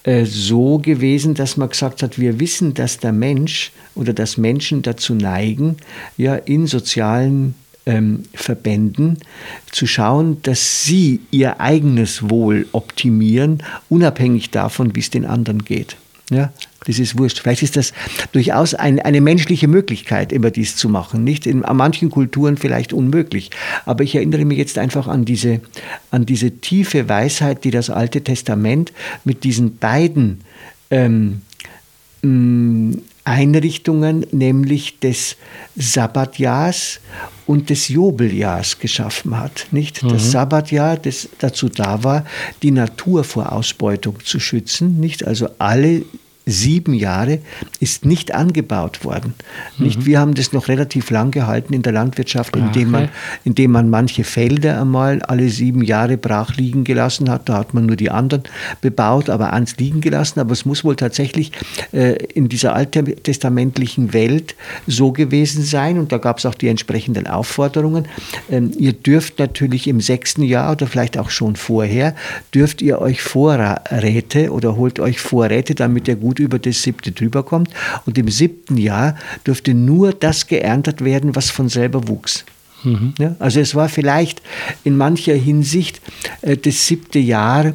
äh, 0.04 0.24
so 0.24 0.78
gewesen, 0.78 1.34
dass 1.34 1.56
man 1.56 1.68
gesagt 1.68 2.02
hat, 2.02 2.18
wir 2.18 2.40
wissen, 2.40 2.74
dass 2.74 2.98
der 2.98 3.12
Mensch 3.12 3.72
oder 3.94 4.12
dass 4.12 4.36
Menschen 4.36 4.82
dazu 4.82 5.14
neigen, 5.14 5.76
ja, 6.16 6.36
in 6.36 6.66
sozialen 6.66 7.54
ähm, 7.86 8.22
Verbänden 8.34 9.18
zu 9.70 9.86
schauen, 9.86 10.42
dass 10.42 10.84
sie 10.84 11.20
ihr 11.30 11.60
eigenes 11.60 12.28
Wohl 12.30 12.66
optimieren, 12.72 13.62
unabhängig 13.88 14.50
davon, 14.50 14.94
wie 14.94 15.00
es 15.00 15.10
den 15.10 15.24
anderen 15.24 15.64
geht. 15.64 15.96
Ja, 16.30 16.52
das 16.86 17.00
ist 17.00 17.18
wurscht. 17.18 17.40
Vielleicht 17.40 17.64
ist 17.64 17.76
das 17.76 17.92
durchaus 18.30 18.74
ein, 18.74 19.00
eine 19.00 19.20
menschliche 19.20 19.66
Möglichkeit, 19.66 20.32
immer 20.32 20.52
dies 20.52 20.76
zu 20.76 20.88
machen. 20.88 21.24
Nicht 21.24 21.44
in 21.44 21.60
manchen 21.72 22.08
Kulturen 22.08 22.56
vielleicht 22.56 22.92
unmöglich. 22.92 23.50
Aber 23.84 24.04
ich 24.04 24.14
erinnere 24.14 24.44
mich 24.44 24.56
jetzt 24.56 24.78
einfach 24.78 25.08
an 25.08 25.24
diese, 25.24 25.60
an 26.12 26.26
diese 26.26 26.52
tiefe 26.52 27.08
Weisheit, 27.08 27.64
die 27.64 27.72
das 27.72 27.90
Alte 27.90 28.22
Testament 28.22 28.92
mit 29.24 29.42
diesen 29.42 29.78
beiden 29.78 30.42
ähm, 30.92 31.42
mm, 32.22 32.92
Einrichtungen, 33.30 34.26
nämlich 34.32 34.98
des 34.98 35.36
Sabbatjahrs 35.76 37.00
und 37.46 37.70
des 37.70 37.88
Jobeljahrs 37.88 38.80
geschaffen 38.80 39.38
hat. 39.38 39.68
Nicht? 39.70 40.02
Das 40.02 40.24
mhm. 40.24 40.30
Sabbatjahr, 40.30 40.96
das 40.96 41.28
dazu 41.38 41.68
da 41.68 42.02
war, 42.02 42.26
die 42.62 42.72
Natur 42.72 43.22
vor 43.22 43.52
Ausbeutung 43.52 44.16
zu 44.24 44.40
schützen. 44.40 44.98
Nicht? 44.98 45.24
Also 45.26 45.48
alle 45.58 46.02
sieben 46.46 46.94
Jahre 46.94 47.38
ist 47.80 48.04
nicht 48.04 48.34
angebaut 48.34 49.04
worden. 49.04 49.34
Mhm. 49.78 49.84
Nicht, 49.84 50.06
wir 50.06 50.18
haben 50.18 50.34
das 50.34 50.52
noch 50.52 50.68
relativ 50.68 51.10
lang 51.10 51.30
gehalten 51.30 51.72
in 51.74 51.82
der 51.82 51.92
Landwirtschaft, 51.92 52.56
indem 52.56 52.90
man, 52.90 53.08
indem 53.44 53.72
man 53.72 53.90
manche 53.90 54.24
Felder 54.24 54.80
einmal 54.80 55.22
alle 55.22 55.48
sieben 55.48 55.82
Jahre 55.82 56.16
brach 56.16 56.56
liegen 56.56 56.84
gelassen 56.84 57.30
hat. 57.30 57.48
Da 57.48 57.58
hat 57.58 57.74
man 57.74 57.86
nur 57.86 57.96
die 57.96 58.10
anderen 58.10 58.44
bebaut, 58.80 59.28
aber 59.28 59.52
eins 59.52 59.76
liegen 59.76 60.00
gelassen. 60.00 60.40
Aber 60.40 60.52
es 60.52 60.64
muss 60.64 60.84
wohl 60.84 60.96
tatsächlich 60.96 61.52
äh, 61.92 62.14
in 62.34 62.48
dieser 62.48 62.74
alttestamentlichen 62.74 64.12
Welt 64.12 64.54
so 64.86 65.12
gewesen 65.12 65.62
sein. 65.62 65.98
Und 65.98 66.12
da 66.12 66.18
gab 66.18 66.38
es 66.38 66.46
auch 66.46 66.54
die 66.54 66.68
entsprechenden 66.68 67.26
Aufforderungen. 67.26 68.06
Ähm, 68.50 68.72
ihr 68.78 68.92
dürft 68.92 69.38
natürlich 69.38 69.86
im 69.86 70.00
sechsten 70.00 70.42
Jahr 70.42 70.72
oder 70.72 70.86
vielleicht 70.86 71.18
auch 71.18 71.30
schon 71.30 71.56
vorher, 71.56 72.14
dürft 72.54 72.82
ihr 72.82 73.00
euch 73.00 73.22
Vorräte 73.22 74.50
oder 74.50 74.76
holt 74.76 74.98
euch 75.00 75.20
Vorräte, 75.20 75.74
damit 75.74 76.08
ihr 76.08 76.16
gut 76.16 76.29
über 76.38 76.58
das 76.58 76.82
siebte 76.82 77.12
drüber 77.12 77.42
kommt. 77.42 77.70
Und 78.06 78.18
im 78.18 78.28
siebten 78.28 78.76
Jahr 78.76 79.16
dürfte 79.46 79.74
nur 79.74 80.12
das 80.12 80.46
geerntet 80.46 81.04
werden, 81.04 81.34
was 81.34 81.50
von 81.50 81.68
selber 81.68 82.08
wuchs. 82.08 82.44
Mhm. 82.84 83.14
Ja, 83.18 83.36
also 83.38 83.60
es 83.60 83.74
war 83.74 83.88
vielleicht 83.88 84.42
in 84.84 84.96
mancher 84.96 85.34
Hinsicht 85.34 86.00
äh, 86.42 86.56
das 86.56 86.86
siebte 86.86 87.18
Jahr 87.18 87.74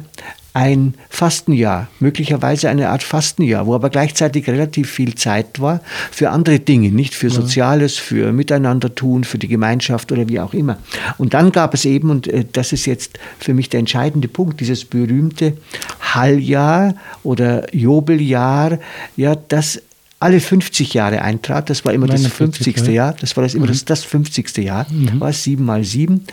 ein 0.56 0.94
Fastenjahr, 1.10 1.88
möglicherweise 2.00 2.70
eine 2.70 2.88
Art 2.88 3.02
Fastenjahr, 3.02 3.66
wo 3.66 3.74
aber 3.74 3.90
gleichzeitig 3.90 4.48
relativ 4.48 4.90
viel 4.90 5.14
Zeit 5.14 5.60
war 5.60 5.82
für 6.10 6.30
andere 6.30 6.60
Dinge, 6.60 6.88
nicht 6.88 7.14
für 7.14 7.28
Soziales, 7.28 7.96
für 7.96 8.32
Miteinander 8.32 8.94
tun, 8.94 9.24
für 9.24 9.36
die 9.36 9.48
Gemeinschaft 9.48 10.12
oder 10.12 10.30
wie 10.30 10.40
auch 10.40 10.54
immer. 10.54 10.78
Und 11.18 11.34
dann 11.34 11.52
gab 11.52 11.74
es 11.74 11.84
eben, 11.84 12.08
und 12.08 12.26
äh, 12.26 12.46
das 12.50 12.72
ist 12.72 12.86
jetzt 12.86 13.18
für 13.38 13.52
mich 13.52 13.68
der 13.68 13.80
entscheidende 13.80 14.28
Punkt, 14.28 14.60
dieses 14.60 14.86
berühmte 14.86 15.58
Halljahr 16.00 16.94
oder 17.22 17.74
Jobeljahr, 17.74 18.78
ja, 19.14 19.34
das 19.34 19.82
alle 20.20 20.40
50 20.40 20.94
Jahre 20.94 21.20
eintrat. 21.20 21.68
Das 21.68 21.84
war 21.84 21.92
immer 21.92 22.06
das 22.06 22.26
50. 22.26 22.78
Jahr. 22.86 23.14
Das 23.20 23.36
war 23.36 23.42
das 23.42 23.52
immer 23.52 23.66
mhm. 23.66 23.72
das, 23.72 23.84
das 23.84 24.04
50. 24.04 24.56
Jahr. 24.56 24.86
Mhm. 24.90 25.20
War 25.20 25.28
es 25.28 25.42
7 25.42 25.62
mal 25.62 25.84
7. 25.84 26.24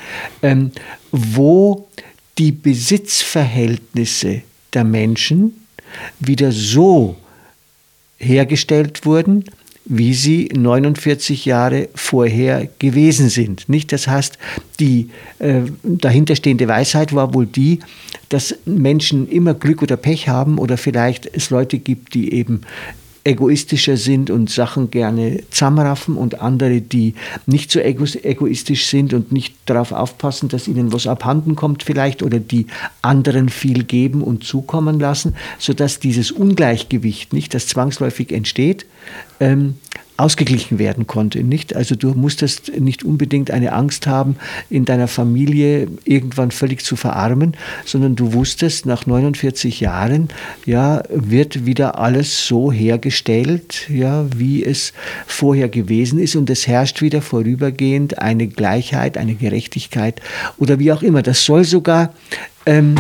Ähm, 0.42 0.72
wo 1.12 1.90
die 2.38 2.52
Besitzverhältnisse 2.52 4.42
der 4.74 4.84
Menschen 4.84 5.66
wieder 6.20 6.52
so 6.52 7.16
hergestellt 8.18 9.06
wurden, 9.06 9.46
wie 9.86 10.14
sie 10.14 10.50
49 10.54 11.46
Jahre 11.46 11.90
vorher 11.94 12.70
gewesen 12.80 13.30
sind. 13.30 13.68
Nicht? 13.68 13.92
Das 13.92 14.08
heißt, 14.08 14.38
die 14.80 15.10
äh, 15.40 15.62
dahinterstehende 15.84 16.68
Weisheit 16.68 17.14
war 17.14 17.34
wohl 17.34 17.46
die, 17.46 17.80
dass 18.30 18.56
Menschen 18.66 19.28
immer 19.30 19.54
Glück 19.54 19.82
oder 19.82 19.98
Pech 19.98 20.30
haben 20.30 20.58
oder 20.58 20.78
vielleicht 20.78 21.30
es 21.34 21.50
Leute 21.50 21.80
gibt, 21.80 22.14
die 22.14 22.34
eben 22.34 22.62
egoistischer 23.24 23.96
sind 23.96 24.30
und 24.30 24.50
Sachen 24.50 24.92
gerne 24.92 25.44
zusammenraffen 25.50 26.18
und 26.18 26.42
andere, 26.42 26.82
die 26.82 27.14
nicht 27.46 27.72
so 27.72 27.80
egoistisch 27.80 28.88
sind 28.88 29.14
und 29.14 29.32
nicht 29.32 29.56
darauf 29.66 29.94
aufpassen, 29.94 30.50
dass 30.50 30.68
ihnen 30.68 30.92
was 30.92 31.08
abhanden 31.08 31.56
kommt 31.56 31.84
vielleicht 31.84 32.22
oder 32.22 32.40
die 32.40 32.68
anderen 33.02 33.48
viel 33.50 33.84
geben 33.84 34.22
und 34.22 34.44
zukommen 34.44 35.00
lassen, 35.00 35.36
sodass 35.58 36.00
dieses 36.00 36.32
Ungleichgewicht 36.32 37.32
nicht, 37.32 37.54
das 37.54 37.68
zwangsläufig 37.68 38.32
entsteht, 38.32 38.86
ähm, 39.40 39.76
ausgeglichen 40.24 40.80
werden 40.80 41.06
konnte. 41.06 41.44
Nicht? 41.44 41.76
Also 41.76 41.96
du 41.96 42.14
musstest 42.14 42.80
nicht 42.80 43.04
unbedingt 43.04 43.52
eine 43.52 43.74
Angst 43.74 44.08
haben, 44.08 44.38
in 44.70 44.86
deiner 44.86 45.10
Familie 45.10 45.90
irgendwann 46.06 46.52
völlig 46.52 46.86
zu 46.86 46.96
verarmen, 46.96 47.58
sondern 47.86 48.16
du 48.16 48.32
wusstest, 48.32 48.86
nach 48.86 49.06
49 49.06 49.82
Jahren 49.82 50.30
ja, 50.66 51.04
wird 51.10 51.66
wieder 51.66 52.00
alles 52.00 52.48
so 52.48 52.72
hergestellt, 52.72 53.90
ja, 53.90 54.26
wie 54.34 54.64
es 54.64 54.94
vorher 55.28 55.68
gewesen 55.68 56.20
ist 56.20 56.38
und 56.38 56.50
es 56.50 56.68
herrscht 56.68 57.02
wieder 57.02 57.22
vorübergehend 57.22 58.20
eine 58.20 58.48
Gleichheit, 58.48 59.18
eine 59.18 59.36
Gerechtigkeit 59.36 60.22
oder 60.58 60.80
wie 60.80 60.94
auch 60.94 61.04
immer. 61.04 61.22
Das 61.22 61.44
soll 61.44 61.66
sogar 61.66 62.14
ähm, 62.66 62.96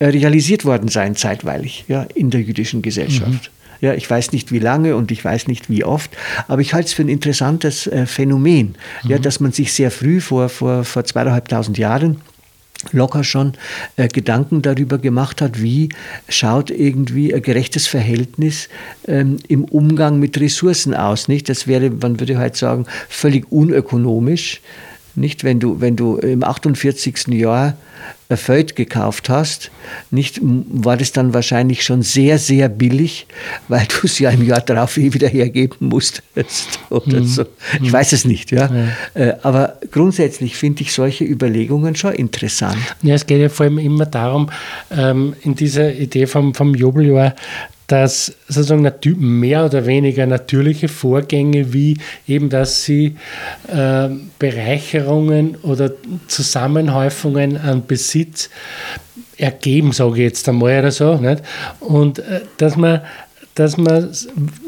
realisiert 0.00 0.64
worden 0.64 0.88
sein 0.88 1.14
zeitweilig 1.14 1.84
ja, 1.88 2.04
in 2.14 2.30
der 2.30 2.40
jüdischen 2.40 2.80
Gesellschaft. 2.80 3.50
Mhm. 3.52 3.57
Ja, 3.80 3.94
ich 3.94 4.08
weiß 4.08 4.32
nicht 4.32 4.50
wie 4.52 4.58
lange 4.58 4.96
und 4.96 5.10
ich 5.10 5.24
weiß 5.24 5.46
nicht 5.46 5.70
wie 5.70 5.84
oft, 5.84 6.10
aber 6.48 6.60
ich 6.60 6.74
halte 6.74 6.88
es 6.88 6.92
für 6.92 7.02
ein 7.02 7.08
interessantes 7.08 7.86
äh, 7.86 8.06
Phänomen, 8.06 8.76
mhm. 9.04 9.10
ja, 9.10 9.18
dass 9.18 9.40
man 9.40 9.52
sich 9.52 9.72
sehr 9.72 9.90
früh 9.90 10.20
vor, 10.20 10.48
vor, 10.48 10.84
vor 10.84 11.04
zweieinhalbtausend 11.04 11.78
Jahren 11.78 12.20
locker 12.92 13.24
schon 13.24 13.54
äh, 13.96 14.08
Gedanken 14.08 14.62
darüber 14.62 14.98
gemacht 14.98 15.40
hat, 15.40 15.60
wie 15.60 15.88
schaut 16.28 16.70
irgendwie 16.70 17.34
ein 17.34 17.42
gerechtes 17.42 17.86
Verhältnis 17.86 18.68
ähm, 19.06 19.38
im 19.48 19.64
Umgang 19.64 20.18
mit 20.18 20.38
Ressourcen 20.40 20.94
aus. 20.94 21.28
Nicht? 21.28 21.48
Das 21.48 21.66
wäre, 21.66 21.90
man 21.90 22.20
würde 22.20 22.38
halt 22.38 22.56
sagen, 22.56 22.86
völlig 23.08 23.50
unökonomisch. 23.50 24.60
Nicht, 25.16 25.42
wenn 25.42 25.58
du, 25.58 25.80
wenn 25.80 25.96
du 25.96 26.16
im 26.18 26.44
48. 26.44 27.28
Jahr 27.28 27.76
Feld 28.36 28.76
gekauft 28.76 29.30
hast, 29.30 29.70
nicht, 30.10 30.38
war 30.42 30.98
das 30.98 31.12
dann 31.12 31.32
wahrscheinlich 31.32 31.82
schon 31.82 32.02
sehr, 32.02 32.38
sehr 32.38 32.68
billig, 32.68 33.26
weil 33.68 33.86
du 33.86 34.06
es 34.06 34.18
ja 34.18 34.30
im 34.30 34.44
Jahr 34.44 34.60
darauf 34.60 34.98
eh 34.98 35.14
wieder 35.14 35.28
hergeben 35.28 35.88
musstest 35.88 36.78
oder 36.90 37.20
mhm. 37.20 37.26
so. 37.26 37.46
Ich 37.74 37.80
mhm. 37.80 37.92
weiß 37.92 38.12
es 38.12 38.24
nicht, 38.24 38.50
ja. 38.52 38.70
ja. 38.70 38.88
Äh, 39.14 39.36
aber 39.42 39.78
grundsätzlich 39.90 40.56
finde 40.56 40.82
ich 40.82 40.92
solche 40.92 41.24
Überlegungen 41.24 41.96
schon 41.96 42.12
interessant. 42.12 42.76
Ja, 43.02 43.14
es 43.14 43.26
geht 43.26 43.40
ja 43.40 43.48
vor 43.48 43.64
allem 43.64 43.78
immer 43.78 44.06
darum, 44.06 44.50
ähm, 44.90 45.34
in 45.42 45.54
dieser 45.54 45.94
Idee 45.94 46.26
vom, 46.26 46.54
vom 46.54 46.74
Jubeljahr, 46.74 47.34
dass 47.88 48.34
sozusagen 48.48 48.90
mehr 49.18 49.64
oder 49.64 49.86
weniger 49.86 50.26
natürliche 50.26 50.88
Vorgänge 50.88 51.72
wie 51.72 51.96
eben, 52.28 52.50
dass 52.50 52.84
sie 52.84 53.16
äh, 53.66 54.08
Bereicherungen 54.38 55.56
oder 55.62 55.92
Zusammenhäufungen 56.28 57.56
an 57.56 57.86
Besitz 57.86 58.50
ergeben, 59.38 59.92
sage 59.92 60.18
ich 60.18 60.24
jetzt 60.24 60.48
einmal 60.48 60.78
oder 60.80 60.90
so. 60.90 61.16
Nicht? 61.16 61.42
Und 61.80 62.20
äh, 62.20 62.42
dass 62.58 62.76
man 62.76 63.00
dass 63.54 63.76
man 63.76 64.10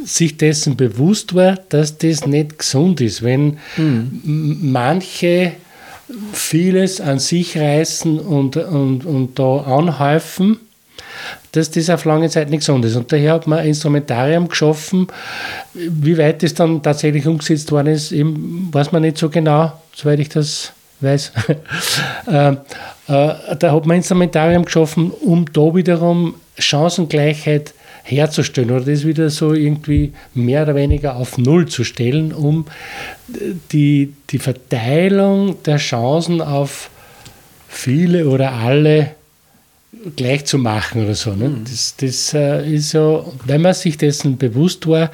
sich 0.05 0.37
dessen 0.37 0.77
bewusst 0.77 1.33
war, 1.33 1.57
dass 1.69 1.99
das 1.99 2.27
nicht 2.27 2.59
gesund 2.59 3.01
ist. 3.01 3.23
Wenn 3.23 3.59
mhm. 3.77 4.59
manche 4.63 5.53
vieles 6.33 7.01
an 7.01 7.21
sich 7.21 7.57
reißen 7.57 8.19
und, 8.19 8.57
und, 8.57 9.05
und 9.05 9.39
da 9.39 9.59
anhäufen, 9.59 10.59
dass 11.53 11.71
das 11.71 11.91
auf 11.91 12.05
lange 12.05 12.29
Zeit 12.31 12.51
nicht 12.51 12.61
gesund 12.61 12.85
ist. 12.85 12.97
Und 12.97 13.13
daher 13.13 13.35
hat 13.35 13.47
man 13.47 13.59
ein 13.59 13.69
Instrumentarium 13.69 14.49
geschaffen. 14.49 15.09
Wie 15.75 16.17
weit 16.17 16.43
das 16.43 16.55
dann 16.55 16.83
tatsächlich 16.83 17.27
umgesetzt 17.27 17.73
worden 17.73 17.89
ist, 17.89 18.13
eben, 18.13 18.69
weiß 18.73 18.93
man 18.93 19.03
nicht 19.03 19.19
so 19.19 19.29
genau, 19.29 19.73
soweit 19.95 20.21
ich 20.21 20.29
das 20.29 20.73
weiß. 21.01 21.33
äh, 22.27 22.53
äh, 22.53 22.57
da 23.07 23.73
hat 23.73 23.87
man 23.87 23.97
ein 23.97 23.99
Instrumentarium 23.99 24.65
geschaffen, 24.65 25.11
um 25.11 25.47
da 25.53 25.75
wiederum 25.75 26.35
Chancengleichheit 26.59 27.75
herzustellen 28.03 28.71
oder 28.71 28.85
das 28.85 29.07
wieder 29.07 29.31
so 29.31 29.53
irgendwie 29.53 30.13
mehr 30.35 30.63
oder 30.63 30.75
weniger 30.75 31.17
auf 31.17 31.39
Null 31.39 31.67
zu 31.67 31.85
stellen, 31.85 32.33
um 32.33 32.67
die, 33.73 34.15
die 34.31 34.39
Verteilung 34.39 35.63
der 35.65 35.77
Chancen 35.77 36.41
auf 36.41 36.91
viele 37.69 38.27
oder 38.29 38.53
alle 38.53 39.15
gleich 40.17 40.45
zu 40.47 40.59
machen 40.59 41.05
oder 41.05 41.15
so. 41.15 41.33
Ne? 41.33 41.49
Mhm. 41.49 41.65
Das, 41.65 41.95
das 41.97 42.35
äh, 42.35 42.75
ist 42.75 42.91
so, 42.91 43.33
wenn 43.45 43.63
man 43.63 43.75
sich 43.75 43.97
dessen 43.99 44.39
bewusst 44.39 44.87
war, 44.87 45.11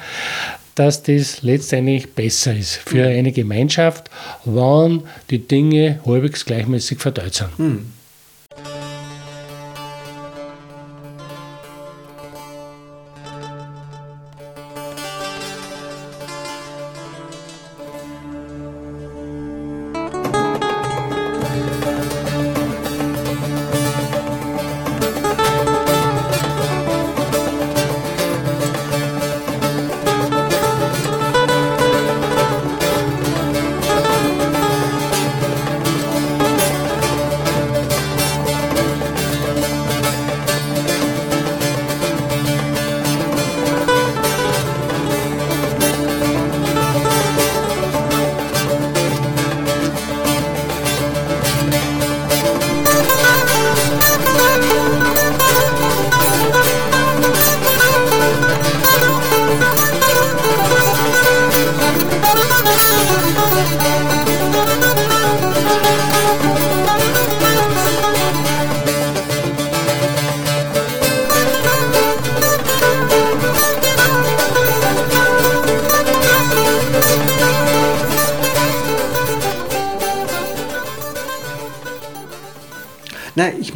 dass 0.75 1.01
das 1.01 1.41
letztendlich 1.41 2.13
besser 2.13 2.55
ist 2.55 2.75
für 2.75 3.09
mhm. 3.09 3.17
eine 3.17 3.31
Gemeinschaft, 3.31 4.09
wann 4.45 5.03
die 5.29 5.39
Dinge 5.39 5.99
halbwegs 6.05 6.45
gleichmäßig 6.45 6.99
verteilt 6.99 7.33
sind. 7.33 7.59
Mhm. 7.59 7.93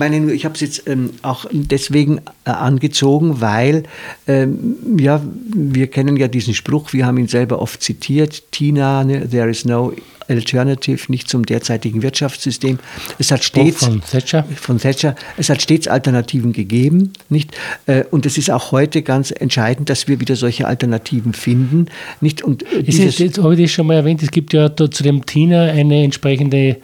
Meine 0.02 0.20
nur, 0.20 0.32
ich 0.32 0.46
habe 0.46 0.56
es 0.56 0.62
jetzt 0.62 0.88
ähm, 0.88 1.12
auch 1.22 1.46
deswegen 1.52 2.22
äh, 2.46 2.50
angezogen, 2.50 3.40
weil 3.40 3.84
ähm, 4.28 4.98
ja, 5.00 5.22
wir 5.54 5.86
kennen 5.86 6.18
ja 6.18 6.28
diesen 6.28 6.56
Spruch, 6.56 6.92
wir 6.92 7.06
haben 7.06 7.20
ihn 7.20 7.28
selber 7.28 7.62
oft 7.62 7.84
zitiert, 7.84 8.52
Tina, 8.52 9.04
ne, 9.04 9.30
there 9.30 9.48
is 9.48 9.64
no 9.64 9.94
alternative, 10.28 11.12
nicht 11.12 11.30
zum 11.30 11.46
derzeitigen 11.46 12.02
Wirtschaftssystem. 12.02 12.80
Es 13.20 13.32
hat 13.32 13.44
stets 13.44 13.86
von 13.86 14.02
Thatcher. 14.02 14.44
von 14.56 14.80
Thatcher, 14.80 15.16
es 15.38 15.50
hat 15.50 15.62
stets 15.62 15.88
Alternativen 15.88 16.52
gegeben, 16.52 17.14
nicht? 17.30 17.56
Äh, 17.86 18.06
und 18.10 18.26
es 18.26 18.40
ist 18.40 18.50
auch 18.50 18.72
heute 18.72 19.04
ganz 19.04 19.30
entscheidend, 19.30 19.92
dass 19.92 20.08
wir 20.08 20.20
wieder 20.20 20.36
solche 20.36 20.66
Alternativen 20.66 21.34
finden, 21.34 21.86
nicht? 22.22 22.42
Und 22.42 22.64
äh, 22.74 22.80
ist 22.80 23.20
jetzt 23.20 23.38
habe 23.38 23.54
ich 23.54 23.62
das 23.62 23.70
schon 23.70 23.86
mal 23.86 23.98
erwähnt, 23.98 24.24
es 24.24 24.32
gibt 24.32 24.52
ja 24.54 24.76
zu 24.76 24.88
dem 24.88 25.28
Tina 25.28 25.66
eine 25.66 26.04
entsprechende 26.04 26.78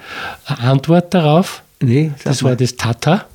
Antwort 0.45 1.15
darauf. 1.15 1.63
Nee, 1.79 2.11
das 2.23 2.43
war 2.43 2.55
das 2.55 2.75
Tata. 2.75 3.25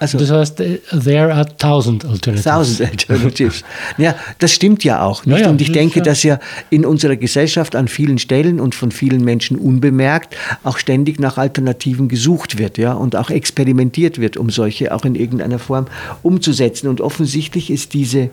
Also, 0.00 0.18
das 0.18 0.30
heißt, 0.30 0.56
there 1.04 1.32
are 1.32 1.46
thousand 1.56 2.04
alternatives. 2.04 2.44
Thousand 2.44 2.90
alternatives. 2.90 3.64
ja, 3.98 4.14
das 4.38 4.52
stimmt 4.52 4.82
ja 4.82 5.02
auch. 5.02 5.24
Nicht? 5.24 5.38
Ja, 5.38 5.44
ja, 5.44 5.50
und 5.50 5.60
ich 5.60 5.70
denke, 5.70 6.00
ja. 6.00 6.04
dass 6.04 6.22
ja 6.24 6.40
in 6.68 6.84
unserer 6.84 7.16
Gesellschaft 7.16 7.76
an 7.76 7.86
vielen 7.86 8.18
Stellen 8.18 8.60
und 8.60 8.74
von 8.74 8.90
vielen 8.90 9.24
Menschen 9.24 9.56
unbemerkt 9.56 10.36
auch 10.64 10.78
ständig 10.78 11.20
nach 11.20 11.38
Alternativen 11.38 12.08
gesucht 12.08 12.58
wird, 12.58 12.76
ja, 12.76 12.92
und 12.92 13.14
auch 13.14 13.30
experimentiert 13.30 14.20
wird, 14.20 14.36
um 14.36 14.50
solche 14.50 14.92
auch 14.92 15.04
in 15.04 15.14
irgendeiner 15.14 15.60
Form 15.60 15.86
umzusetzen. 16.22 16.88
Und 16.88 17.00
offensichtlich 17.00 17.70
ist 17.70 17.94
diese 17.94 18.30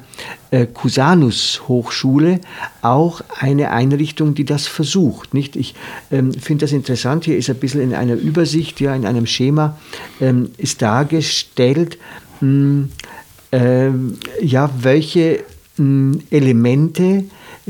Cusanus 0.51 1.61
Hochschule 1.67 2.41
auch 2.81 3.21
eine 3.39 3.71
Einrichtung, 3.71 4.35
die 4.35 4.43
das 4.43 4.67
versucht. 4.67 5.33
Nicht? 5.33 5.55
Ich 5.55 5.75
ähm, 6.11 6.33
finde 6.33 6.65
das 6.65 6.73
interessant. 6.73 7.25
Hier 7.25 7.37
ist 7.37 7.49
ein 7.49 7.55
bisschen 7.55 7.81
in 7.81 7.93
einer 7.93 8.15
Übersicht, 8.15 8.81
ja, 8.81 8.93
in 8.93 9.05
einem 9.05 9.25
Schema 9.25 9.77
ähm, 10.19 10.51
ist 10.57 10.81
dargestellt, 10.81 11.97
mh, 12.41 12.49
hm, 12.49 12.91
äh, 13.51 13.89
ja, 14.45 14.69
welche 14.79 15.43
mh, 15.77 16.15
hm, 16.15 16.23
Elemente 16.31 17.25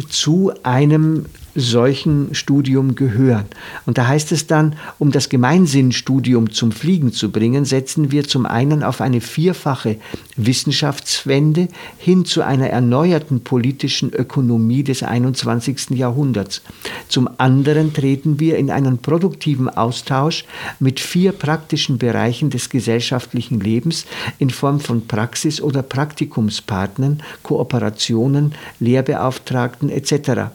zu 0.10 0.52
einem 0.63 1.26
solchen 1.56 2.34
Studium 2.34 2.96
gehören. 2.96 3.46
Und 3.86 3.98
da 3.98 4.08
heißt 4.08 4.32
es 4.32 4.48
dann, 4.48 4.76
um 5.00 5.12
das 5.12 5.30
Gemeinsinnstudium 5.30 6.52
zum 6.52 6.72
Fliegen 6.72 7.12
zu 7.12 7.32
bringen, 7.32 7.66
setzen 7.66 8.12
wir 8.12 8.28
zum 8.28 8.46
einen 8.46 8.84
auf 8.84 9.02
eine 9.02 9.22
vierfache 9.22 9.98
Wissenschaftswende 10.38 11.68
hin 11.98 12.26
zu 12.26 12.42
einer 12.42 12.70
erneuerten 12.70 13.42
politischen 13.42 14.14
Ökonomie 14.14 14.84
des 14.84 15.04
21. 15.04 15.92
Jahrhunderts. 15.92 16.62
Zum 17.08 17.30
anderen 17.38 17.94
treten 17.94 18.40
wir 18.40 18.58
in 18.58 18.72
einen 18.72 19.00
produktiven 19.00 19.70
Austausch 19.70 20.46
mit 20.80 21.00
vier 21.00 21.32
praktischen 21.32 21.98
Bereichen 21.98 22.50
des 22.50 22.70
gesellschaftlichen 22.70 23.60
Lebens 23.60 24.06
in 24.40 24.50
Form 24.50 24.80
von 24.80 25.08
Praxis- 25.08 25.62
oder 25.62 25.82
Praktikumspartnern, 25.82 27.22
Kooperationen, 27.44 28.54
Lehrbeauftragten 28.80 29.90
etc 29.90 30.52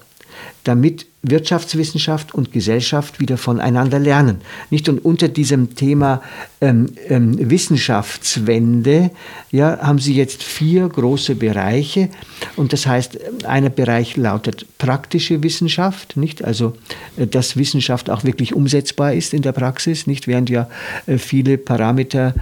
damit 0.64 1.07
Wirtschaftswissenschaft 1.22 2.35
und 2.35 2.53
Gesellschaft 2.53 3.20
wieder 3.20 3.37
voneinander 3.37 3.99
lernen. 3.99 4.40
Nicht? 4.70 4.88
Und 4.88 5.05
unter 5.05 5.29
diesem 5.29 5.75
Thema 5.75 6.22
ähm, 6.61 6.90
ähm, 7.09 7.51
Wissenschaftswende 7.51 9.11
ja, 9.51 9.79
haben 9.81 9.99
Sie 9.99 10.14
jetzt 10.14 10.42
vier 10.42 10.88
große 10.88 11.35
Bereiche. 11.35 12.09
Und 12.57 12.72
das 12.72 12.87
heißt, 12.87 13.44
einer 13.44 13.70
Bereich 13.70 14.16
lautet 14.16 14.66
praktische 14.79 15.42
Wissenschaft, 15.42 16.16
nicht? 16.16 16.44
also 16.44 16.77
äh, 17.16 17.27
dass 17.27 17.57
Wissenschaft 17.57 18.11
auch 18.11 18.25
wirklich 18.25 18.55
umsetzbar 18.55 19.12
ist 19.12 19.35
in 19.35 19.42
der 19.42 19.53
Praxis, 19.53 20.07
nicht? 20.07 20.29
während 20.29 20.51
ja 20.51 20.68
äh, 21.07 21.18
viele 21.18 21.59
Parameter 21.59 22.35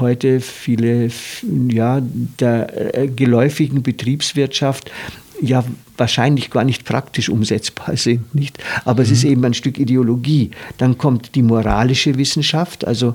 heute, 0.00 0.40
viele 0.40 1.10
ja, 1.68 2.00
der 2.00 2.96
äh, 2.96 3.08
geläufigen 3.08 3.82
Betriebswirtschaft 3.82 4.90
ja 5.40 5.64
wahrscheinlich 5.96 6.50
gar 6.50 6.64
nicht 6.64 6.84
praktisch 6.84 7.28
umsetzbar 7.28 7.96
sind, 7.96 8.34
nicht? 8.34 8.58
Aber 8.84 9.02
mhm. 9.02 9.04
es 9.04 9.10
ist 9.10 9.24
mhm. 9.24 9.30
eben 9.30 9.44
ein 9.46 9.54
Stück 9.54 9.78
Ideologie. 9.78 10.50
Dann 10.78 10.98
kommt 10.98 11.34
die 11.34 11.42
moralische 11.42 12.16
Wissenschaft, 12.18 12.86
also 12.86 13.14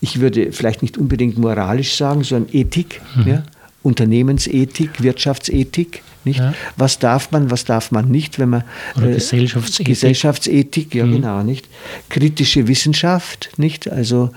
ich 0.00 0.20
würde 0.20 0.50
vielleicht 0.50 0.82
nicht 0.82 0.98
unbedingt 0.98 1.38
moralisch 1.38 1.96
sagen, 1.96 2.24
sondern 2.24 2.52
Ethik, 2.52 3.00
mhm. 3.14 3.26
ja? 3.28 3.44
Unternehmensethik, 3.82 5.02
Wirtschaftsethik. 5.02 6.02
Nicht? 6.24 6.38
Ja. 6.38 6.54
Was 6.76 6.98
darf 6.98 7.32
man, 7.32 7.50
was 7.50 7.64
darf 7.64 7.90
man 7.90 8.08
nicht, 8.08 8.38
wenn 8.38 8.50
man 8.50 8.64
Oder 8.96 9.10
äh, 9.10 9.14
Gesellschaftsethik. 9.14 9.86
Gesellschaftsethik, 9.86 10.94
ja 10.94 11.06
mhm. 11.06 11.12
genau, 11.12 11.42
nicht? 11.42 11.68
Kritische 12.08 12.68
Wissenschaft, 12.68 13.50
nicht? 13.56 13.90
Also 13.90 14.30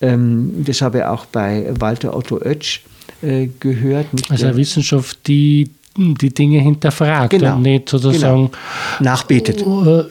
ähm, 0.00 0.64
das 0.64 0.82
habe 0.82 0.98
ich 0.98 1.04
auch 1.04 1.26
bei 1.26 1.72
Walter 1.78 2.16
Otto 2.16 2.38
Oetsch 2.38 2.80
äh, 3.22 3.48
gehört. 3.60 4.12
Nicht? 4.14 4.30
Also 4.30 4.46
eine 4.46 4.56
Wissenschaft, 4.56 5.26
die 5.26 5.70
die 5.98 6.32
Dinge 6.32 6.60
hinterfragt 6.60 7.30
genau. 7.30 7.56
und 7.56 7.62
nicht 7.62 7.88
sozusagen 7.88 8.50
genau. 8.50 8.58
nachbetet. 9.00 9.60
Äh, 9.60 10.04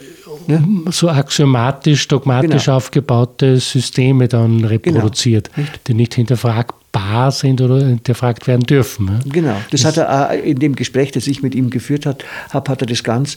so 0.92 1.10
axiomatisch, 1.10 2.08
dogmatisch 2.08 2.66
genau. 2.66 2.78
aufgebaute 2.78 3.60
Systeme 3.60 4.28
dann 4.28 4.64
reproduziert, 4.64 5.52
genau. 5.54 5.68
die 5.88 5.94
nicht 5.94 6.14
hinterfragbar 6.16 7.32
sind 7.32 7.60
oder 7.60 7.86
hinterfragt 7.86 8.48
werden 8.48 8.66
dürfen. 8.66 9.20
Genau, 9.26 9.58
das, 9.72 9.82
das 9.82 9.86
hat 9.86 9.98
er 9.98 10.44
in 10.44 10.60
dem 10.60 10.76
Gespräch, 10.76 11.12
das 11.12 11.28
ich 11.28 11.44
mit 11.44 11.54
ihm 11.54 11.70
geführt 11.70 12.06
habe, 12.06 12.20
hat 12.50 12.82
er 12.82 12.88
das 12.88 13.04
ganz 13.04 13.36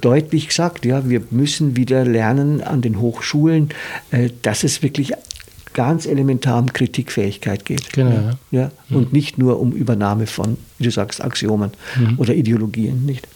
deutlich 0.00 0.48
gesagt. 0.48 0.84
Ja, 0.84 1.08
wir 1.08 1.22
müssen 1.30 1.76
wieder 1.76 2.04
lernen 2.04 2.62
an 2.62 2.80
den 2.80 3.00
Hochschulen, 3.00 3.70
äh, 4.12 4.30
dass 4.42 4.62
es 4.62 4.82
wirklich 4.82 5.12
ganz 5.74 6.06
elementar 6.06 6.58
um 6.58 6.72
Kritikfähigkeit 6.72 7.64
geht. 7.64 7.92
Genau. 7.92 8.10
Ja, 8.10 8.60
ja? 8.60 8.70
Mhm. 8.88 8.96
Und 8.96 9.12
nicht 9.12 9.38
nur 9.38 9.60
um 9.60 9.72
Übernahme 9.72 10.26
von, 10.26 10.56
wie 10.78 10.84
du 10.84 10.90
sagst, 10.90 11.22
Axiomen 11.22 11.70
mhm. 11.98 12.18
oder 12.18 12.34
Ideologien. 12.34 13.04
Nicht? 13.04 13.26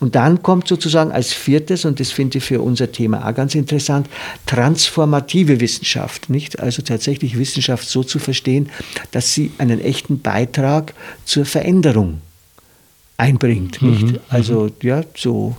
Und 0.00 0.14
dann 0.14 0.42
kommt 0.42 0.68
sozusagen 0.68 1.12
als 1.12 1.32
viertes, 1.32 1.84
und 1.84 1.98
das 1.98 2.10
finde 2.10 2.38
ich 2.38 2.44
für 2.44 2.60
unser 2.60 2.92
Thema 2.92 3.26
auch 3.26 3.34
ganz 3.34 3.54
interessant, 3.54 4.08
transformative 4.46 5.60
Wissenschaft. 5.60 6.28
Nicht? 6.28 6.60
Also 6.60 6.82
tatsächlich 6.82 7.38
Wissenschaft 7.38 7.88
so 7.88 8.02
zu 8.02 8.18
verstehen, 8.18 8.68
dass 9.12 9.32
sie 9.32 9.50
einen 9.58 9.80
echten 9.80 10.20
Beitrag 10.20 10.94
zur 11.24 11.44
Veränderung 11.44 12.20
einbringt. 13.16 13.80
Nicht? 13.82 14.06
Mhm. 14.06 14.18
Also 14.28 14.70
ja, 14.82 15.02
so 15.16 15.56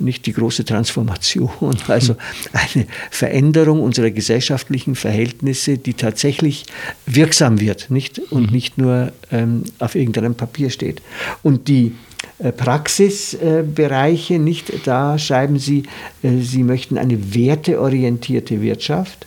nicht 0.00 0.26
die 0.26 0.32
große 0.32 0.64
Transformation, 0.64 1.50
also 1.88 2.16
eine 2.52 2.86
Veränderung 3.10 3.80
unserer 3.80 4.10
gesellschaftlichen 4.10 4.94
Verhältnisse, 4.94 5.78
die 5.78 5.94
tatsächlich 5.94 6.66
wirksam 7.06 7.60
wird, 7.60 7.90
nicht 7.90 8.18
und 8.30 8.46
mhm. 8.46 8.52
nicht 8.52 8.78
nur 8.78 9.12
ähm, 9.30 9.64
auf 9.78 9.94
irgendeinem 9.94 10.34
Papier 10.34 10.70
steht. 10.70 11.02
Und 11.42 11.68
die 11.68 11.94
äh, 12.38 12.52
Praxisbereiche, 12.52 14.34
äh, 14.34 14.38
nicht 14.38 14.86
da 14.86 15.18
schreiben 15.18 15.58
Sie, 15.58 15.84
äh, 16.22 16.38
Sie 16.40 16.62
möchten 16.62 16.98
eine 16.98 17.34
werteorientierte 17.34 18.60
Wirtschaft, 18.60 19.26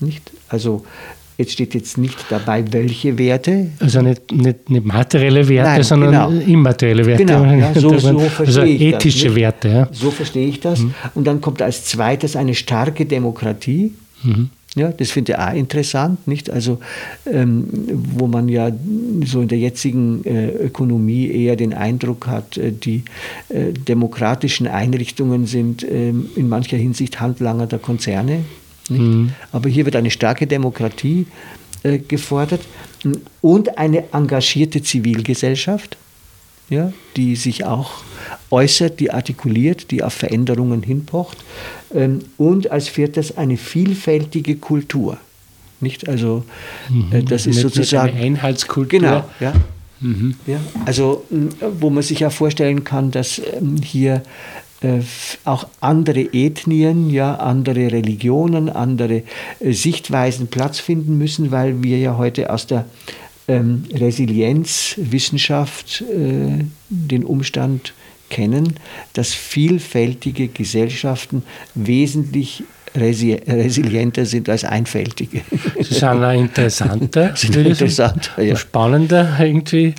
nicht? 0.00 0.32
Also 0.48 0.84
Jetzt 1.36 1.52
steht 1.52 1.74
jetzt 1.74 1.98
nicht 1.98 2.16
dabei, 2.28 2.64
welche 2.70 3.18
Werte. 3.18 3.70
Also 3.80 4.02
nicht, 4.02 4.30
nicht, 4.30 4.70
nicht 4.70 4.86
materielle 4.86 5.48
Werte, 5.48 5.70
Nein, 5.70 5.82
sondern 5.82 6.10
genau. 6.30 6.46
immaterielle 6.46 7.04
Werte. 7.04 7.24
Genau, 7.24 7.44
ja, 7.44 7.74
so, 7.80 7.98
so 7.98 8.18
verstehe 8.20 8.46
also 8.46 8.62
ich 8.62 8.80
ethische 8.80 9.26
das, 9.26 9.36
Werte. 9.36 9.68
Ja. 9.68 9.88
So 9.90 10.10
verstehe 10.12 10.46
ich 10.48 10.60
das. 10.60 10.80
Mhm. 10.80 10.94
Und 11.14 11.26
dann 11.26 11.40
kommt 11.40 11.60
als 11.60 11.84
zweites 11.86 12.36
eine 12.36 12.54
starke 12.54 13.04
Demokratie. 13.04 13.92
Mhm. 14.22 14.50
Ja, 14.76 14.90
das 14.90 15.12
finde 15.12 15.32
ich 15.32 15.38
auch 15.38 15.52
interessant, 15.52 16.26
nicht? 16.26 16.50
Also, 16.50 16.78
ähm, 17.30 17.68
wo 18.16 18.26
man 18.26 18.48
ja 18.48 18.72
so 19.24 19.40
in 19.40 19.48
der 19.48 19.58
jetzigen 19.58 20.24
äh, 20.24 20.48
Ökonomie 20.48 21.28
eher 21.28 21.54
den 21.54 21.72
Eindruck 21.72 22.26
hat, 22.26 22.58
äh, 22.58 22.72
die 22.72 23.04
äh, 23.50 23.72
demokratischen 23.72 24.66
Einrichtungen 24.66 25.46
sind 25.46 25.86
ähm, 25.88 26.28
in 26.34 26.48
mancher 26.48 26.76
Hinsicht 26.76 27.20
Handlanger 27.20 27.68
der 27.68 27.78
Konzerne. 27.78 28.40
Mhm. 28.88 29.32
Aber 29.52 29.68
hier 29.68 29.84
wird 29.84 29.96
eine 29.96 30.10
starke 30.10 30.46
Demokratie 30.46 31.26
äh, 31.82 31.98
gefordert 31.98 32.62
und 33.40 33.78
eine 33.78 34.12
engagierte 34.12 34.82
Zivilgesellschaft, 34.82 35.96
ja, 36.70 36.92
die 37.16 37.36
sich 37.36 37.64
auch 37.64 38.02
äußert, 38.50 39.00
die 39.00 39.10
artikuliert, 39.10 39.90
die 39.90 40.02
auf 40.02 40.14
Veränderungen 40.14 40.82
hinpocht. 40.82 41.38
Ähm, 41.94 42.20
und 42.36 42.70
als 42.70 42.88
viertes 42.88 43.36
eine 43.36 43.56
vielfältige 43.56 44.56
Kultur. 44.56 45.18
Nicht? 45.80 46.08
Also 46.08 46.44
äh, 46.88 47.20
mhm. 47.20 47.26
das 47.26 47.46
ist 47.46 47.56
nicht, 47.56 47.62
sozusagen 47.62 48.14
eine 48.14 48.24
Einheitskultur. 48.24 49.00
Genau, 49.00 49.24
ja. 49.40 49.52
Mhm. 50.00 50.34
ja. 50.46 50.58
Also 50.86 51.24
wo 51.78 51.90
man 51.90 52.02
sich 52.02 52.20
ja 52.20 52.30
vorstellen 52.30 52.84
kann, 52.84 53.10
dass 53.10 53.38
ähm, 53.38 53.76
hier 53.82 54.22
auch 55.44 55.66
andere 55.80 56.32
Ethnien, 56.32 57.10
ja, 57.10 57.34
andere 57.36 57.92
Religionen, 57.92 58.68
andere 58.68 59.22
äh, 59.60 59.72
Sichtweisen 59.72 60.48
Platz 60.48 60.78
finden 60.78 61.16
müssen, 61.18 61.50
weil 61.50 61.82
wir 61.82 61.98
ja 61.98 62.18
heute 62.18 62.50
aus 62.50 62.66
der 62.66 62.84
ähm, 63.48 63.84
Resilienzwissenschaft 63.92 66.02
äh, 66.02 66.64
den 66.88 67.24
Umstand 67.24 67.94
kennen, 68.30 68.74
dass 69.12 69.32
vielfältige 69.32 70.48
Gesellschaften 70.48 71.42
wesentlich 71.74 72.64
resi 72.96 73.34
resilienter 73.34 74.24
sind 74.24 74.48
als 74.48 74.64
einfältige. 74.64 75.42
Sie 75.80 75.94
sind 75.94 76.04
auch 76.04 76.32
interessanter, 76.32 77.36
sind 77.36 77.56
interessanter 77.56 78.42
ja. 78.42 78.56
spannender 78.56 79.36
irgendwie 79.40 79.94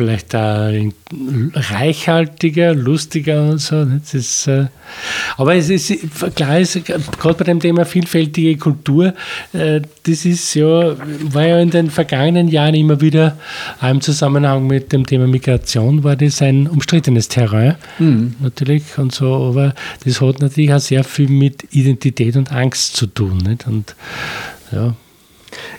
vielleicht 0.00 0.34
auch 0.34 0.72
reichhaltiger, 1.52 2.74
lustiger 2.74 3.50
und 3.50 3.58
so. 3.58 3.84
Das 3.84 4.14
ist, 4.14 4.46
äh, 4.46 4.68
aber 5.36 5.56
es 5.56 5.68
ist 5.68 5.92
klar, 6.34 6.58
ist, 6.58 6.82
gerade 6.86 7.34
bei 7.34 7.44
dem 7.44 7.60
Thema 7.60 7.84
vielfältige 7.84 8.56
Kultur, 8.56 9.12
äh, 9.52 9.82
das 10.04 10.24
ist 10.24 10.54
ja, 10.54 10.96
war 11.34 11.46
ja 11.46 11.60
in 11.60 11.68
den 11.68 11.90
vergangenen 11.90 12.48
Jahren 12.48 12.74
immer 12.74 13.02
wieder, 13.02 13.36
im 13.82 14.00
Zusammenhang 14.00 14.66
mit 14.66 14.90
dem 14.90 15.04
Thema 15.04 15.26
Migration, 15.26 16.02
war 16.02 16.16
das 16.16 16.40
ein 16.40 16.66
umstrittenes 16.66 17.28
Terrain, 17.28 17.74
mhm. 17.98 18.36
natürlich 18.40 18.96
und 18.96 19.12
so, 19.12 19.34
aber 19.34 19.74
das 20.02 20.22
hat 20.22 20.40
natürlich 20.40 20.72
auch 20.72 20.80
sehr 20.80 21.04
viel 21.04 21.28
mit 21.28 21.74
Identität 21.74 22.36
und 22.36 22.50
Angst 22.52 22.96
zu 22.96 23.06
tun. 23.06 23.36
Nicht? 23.36 23.66
Und 23.66 23.94
ja, 24.72 24.94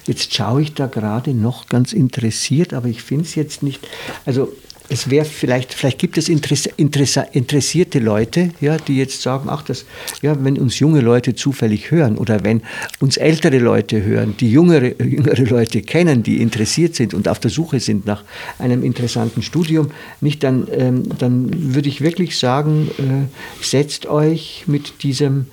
Jetzt 0.06 0.34
schaue 0.34 0.62
ich 0.62 0.74
da 0.74 0.88
gerade 0.88 1.34
noch 1.34 1.68
ganz 1.68 1.94
interessiert, 1.94 2.74
aber 2.74 2.88
ich 2.88 3.02
finde 3.02 3.26
es 3.26 3.36
jetzt 3.36 3.64
nicht. 3.64 3.88
Also 4.26 4.52
es 4.92 5.10
wäre 5.10 5.24
vielleicht, 5.24 5.74
vielleicht 5.74 6.00
gibt 6.00 6.18
es 6.18 6.28
Interess, 6.28 6.66
Interess, 6.66 7.18
interessierte 7.32 8.00
Leute, 8.00 8.50
ja, 8.60 8.76
die 8.76 8.98
jetzt 8.98 9.22
sagen, 9.22 9.48
ach, 9.50 9.62
das, 9.62 9.86
ja, 10.22 10.36
wenn 10.44 10.58
uns 10.58 10.80
junge 10.80 11.00
Leute 11.00 11.34
zufällig 11.34 11.92
hören 11.92 12.18
oder 12.18 12.44
wenn 12.44 12.62
uns 13.00 13.16
ältere 13.16 13.60
Leute 13.60 14.04
hören, 14.04 14.36
die 14.38 14.52
jüngere, 14.52 15.02
jüngere 15.02 15.46
Leute 15.46 15.82
kennen, 15.82 16.24
die 16.24 16.42
interessiert 16.42 16.96
sind 16.96 17.14
und 17.14 17.30
auf 17.30 17.40
der 17.40 17.52
Suche 17.52 17.80
sind 17.80 18.06
nach 18.06 18.26
einem 18.60 18.84
interessanten 18.84 19.42
Studium, 19.42 19.92
nicht, 20.20 20.44
dann, 20.44 20.68
ähm, 20.74 21.04
dann 21.18 21.74
würde 21.74 21.88
ich 21.88 22.02
wirklich 22.02 22.38
sagen, 22.38 22.92
äh, 22.98 23.64
setzt 23.64 24.08
euch 24.08 24.66
mit 24.68 25.04
diesem 25.04 25.46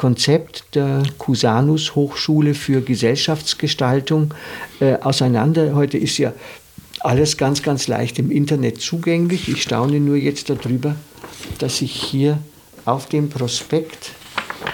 Konzept 0.00 0.64
der 0.76 1.02
Cusanus 1.18 1.94
Hochschule 1.94 2.54
für 2.54 2.80
Gesellschaftsgestaltung 2.80 4.32
äh, 4.80 4.94
auseinander. 4.94 5.74
Heute 5.74 5.98
ist 5.98 6.16
ja 6.16 6.32
alles 7.00 7.36
ganz, 7.36 7.62
ganz 7.62 7.86
leicht 7.86 8.18
im 8.18 8.30
Internet 8.30 8.80
zugänglich. 8.80 9.50
Ich 9.50 9.60
staune 9.60 10.00
nur 10.00 10.16
jetzt 10.16 10.48
darüber, 10.48 10.96
dass 11.58 11.82
ich 11.82 11.92
hier 11.92 12.38
auf 12.86 13.10
dem 13.10 13.28
Prospekt 13.28 14.12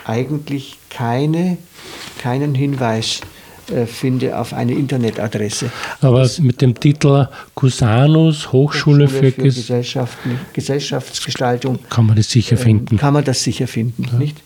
eigentlich 0.04 0.76
keine, 0.90 1.58
keinen 2.22 2.54
Hinweis 2.54 3.20
äh, 3.74 3.86
finde 3.86 4.38
auf 4.38 4.52
eine 4.52 4.74
Internetadresse. 4.74 5.72
Aber 6.02 6.20
das 6.20 6.38
mit 6.38 6.62
dem 6.62 6.78
Titel 6.78 7.26
Cusanus 7.56 8.52
Hochschule, 8.52 9.06
Hochschule 9.06 9.32
für, 9.32 9.32
für 9.32 9.50
Gesellschaftsgestaltung 10.52 11.80
kann 11.90 12.06
man 12.06 12.14
das 12.14 12.30
sicher 12.30 12.56
finden. 12.56 12.94
Äh, 12.94 12.98
kann 12.98 13.12
man 13.12 13.24
das 13.24 13.42
sicher 13.42 13.66
finden, 13.66 14.04
ja. 14.04 14.18
nicht? 14.20 14.45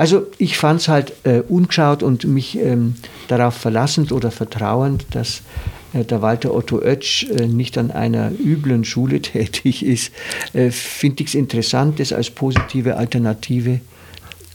Also 0.00 0.26
ich 0.38 0.56
fand 0.56 0.80
es 0.80 0.88
halt 0.88 1.12
äh, 1.24 1.42
ungeschaut 1.46 2.02
und 2.02 2.24
mich 2.24 2.56
ähm, 2.56 2.94
darauf 3.28 3.52
verlassend 3.52 4.12
oder 4.12 4.30
vertrauend, 4.30 5.04
dass 5.10 5.42
äh, 5.92 6.04
der 6.04 6.22
Walter 6.22 6.54
Otto 6.54 6.78
Oetsch 6.78 7.24
äh, 7.24 7.46
nicht 7.46 7.76
an 7.76 7.90
einer 7.90 8.32
üblen 8.32 8.86
Schule 8.86 9.20
tätig 9.20 9.84
ist, 9.84 10.10
äh, 10.54 10.70
finde 10.70 11.22
ich 11.22 11.28
es 11.28 11.34
interessant, 11.34 12.00
das 12.00 12.14
als 12.14 12.30
positive 12.30 12.96
Alternative 12.96 13.80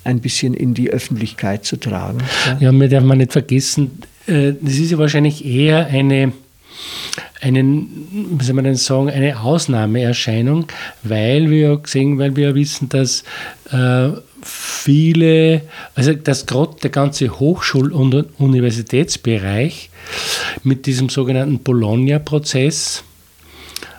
ein 0.03 0.19
bisschen 0.19 0.55
in 0.55 0.73
die 0.73 0.89
Öffentlichkeit 0.89 1.63
zu 1.63 1.77
tragen. 1.77 2.23
Ja, 2.47 2.57
ja 2.61 2.71
mir 2.71 2.89
darf 2.89 3.03
man 3.03 3.19
nicht 3.19 3.31
vergessen, 3.31 4.01
äh, 4.25 4.53
das 4.59 4.73
ist 4.73 4.89
ja 4.89 4.97
wahrscheinlich 4.97 5.45
eher 5.45 5.85
eine 5.85 6.33
einen, 7.39 8.37
wie 8.39 8.43
soll 8.43 8.55
man 8.55 8.65
denn 8.65 8.75
sagen, 8.75 9.09
eine 9.09 9.39
Ausnahmeerscheinung, 9.39 10.65
weil 11.03 11.51
wir 11.51 11.69
ja 11.69 11.75
gesehen, 11.75 12.17
weil 12.17 12.35
wir 12.35 12.49
ja 12.49 12.55
wissen, 12.55 12.89
dass 12.89 13.23
äh, 13.71 14.09
viele, 14.45 15.63
also 15.95 16.13
dass 16.13 16.45
gerade 16.45 16.75
der 16.83 16.91
ganze 16.91 17.39
Hochschul- 17.39 17.91
und 17.91 18.13
Universitätsbereich 18.37 19.89
mit 20.63 20.85
diesem 20.85 21.09
sogenannten 21.09 21.59
Bologna-Prozess, 21.59 23.03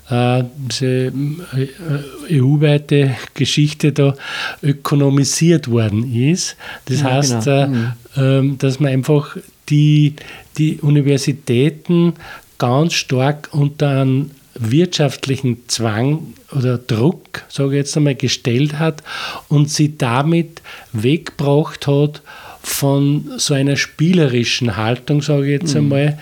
äh, 0.08 0.44
diese 0.56 1.06
äh, 1.06 2.40
EU-weite 2.40 3.16
Geschichte 3.34 3.92
da 3.92 4.14
ökonomisiert 4.62 5.68
worden 5.68 6.14
ist. 6.14 6.56
Das 6.84 7.00
ja, 7.00 7.10
heißt, 7.10 7.44
genau. 7.44 7.92
äh. 8.16 8.38
Ähm, 8.38 8.56
dass 8.58 8.78
man 8.78 8.92
einfach 8.92 9.36
die, 9.68 10.14
die 10.58 10.78
Universitäten 10.80 12.14
ganz 12.58 12.94
stark 12.94 13.48
unter 13.50 14.02
einen 14.02 14.30
wirtschaftlichen 14.58 15.68
Zwang 15.68 16.34
oder 16.54 16.78
Druck, 16.78 17.42
sage 17.48 17.70
ich 17.70 17.76
jetzt 17.76 17.96
einmal, 17.96 18.14
gestellt 18.14 18.78
hat 18.78 19.02
und 19.48 19.70
sie 19.70 19.98
damit 19.98 20.62
weggebracht 20.92 21.86
hat 21.86 22.22
von 22.62 23.30
so 23.36 23.54
einer 23.54 23.76
spielerischen 23.76 24.76
Haltung, 24.76 25.22
sage 25.22 25.46
ich 25.46 25.60
jetzt 25.62 25.74
mhm. 25.74 25.80
einmal, 25.80 26.18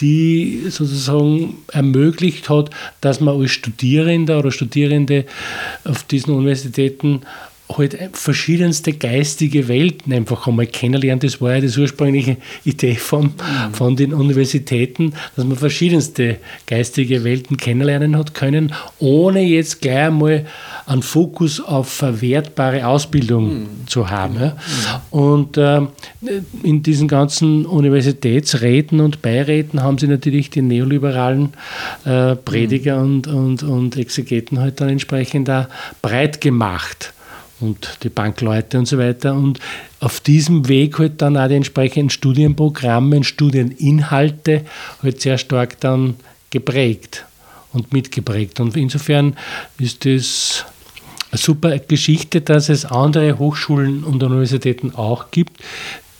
die 0.00 0.62
sozusagen 0.70 1.58
ermöglicht 1.70 2.48
hat, 2.48 2.70
dass 3.02 3.20
man 3.20 3.38
als 3.38 3.50
Studierender 3.50 4.38
oder 4.38 4.50
Studierende 4.50 5.26
auf 5.84 6.02
diesen 6.04 6.32
Universitäten 6.32 7.20
halt 7.78 7.98
verschiedenste 8.12 8.92
geistige 8.92 9.68
Welten 9.68 10.12
einfach 10.12 10.46
einmal 10.46 10.66
kennenlernt. 10.66 11.24
Das 11.24 11.40
war 11.40 11.54
ja 11.54 11.60
die 11.60 11.78
ursprüngliche 11.78 12.36
Idee 12.64 12.94
von, 12.94 13.24
mhm. 13.26 13.74
von 13.74 13.96
den 13.96 14.12
Universitäten, 14.12 15.14
dass 15.36 15.44
man 15.44 15.56
verschiedenste 15.56 16.38
geistige 16.66 17.24
Welten 17.24 17.56
kennenlernen 17.56 18.16
hat 18.16 18.34
können, 18.34 18.72
ohne 18.98 19.42
jetzt 19.42 19.80
gleich 19.80 20.06
einmal 20.06 20.46
einen 20.86 21.02
Fokus 21.02 21.60
auf 21.60 21.88
verwertbare 21.88 22.86
Ausbildung 22.86 23.60
mhm. 23.60 23.66
zu 23.86 24.10
haben. 24.10 24.36
Ja. 24.36 24.46
Mhm. 25.10 25.18
Und 25.18 25.56
äh, 25.56 25.80
in 26.62 26.82
diesen 26.82 27.08
ganzen 27.08 27.66
Universitätsräten 27.66 29.00
und 29.00 29.22
Beiräten 29.22 29.82
haben 29.82 29.98
sie 29.98 30.08
natürlich 30.08 30.50
die 30.50 30.62
neoliberalen 30.62 31.50
äh, 32.04 32.36
Prediger 32.36 32.98
mhm. 32.98 33.02
und, 33.02 33.26
und, 33.26 33.62
und 33.62 33.96
Exegeten 33.96 34.58
halt 34.58 34.80
dann 34.80 34.88
entsprechend 34.88 35.48
auch 35.50 35.66
breit 36.00 36.40
gemacht 36.40 37.12
und 37.62 37.98
die 38.02 38.08
Bankleute 38.08 38.78
und 38.78 38.86
so 38.86 38.98
weiter. 38.98 39.34
Und 39.34 39.60
auf 40.00 40.20
diesem 40.20 40.68
Weg 40.68 40.98
halt 40.98 41.22
dann 41.22 41.36
auch 41.36 41.48
die 41.48 41.54
entsprechenden 41.54 42.10
Studienprogramme 42.10 43.22
Studieninhalte 43.24 44.64
halt 45.02 45.20
sehr 45.20 45.38
stark 45.38 45.80
dann 45.80 46.16
geprägt 46.50 47.24
und 47.72 47.92
mitgeprägt. 47.92 48.60
Und 48.60 48.76
insofern 48.76 49.36
ist 49.78 50.04
das 50.04 50.64
eine 51.30 51.38
super 51.38 51.78
Geschichte, 51.78 52.40
dass 52.40 52.68
es 52.68 52.84
andere 52.84 53.38
Hochschulen 53.38 54.04
und 54.04 54.22
Universitäten 54.22 54.94
auch 54.94 55.30
gibt, 55.30 55.62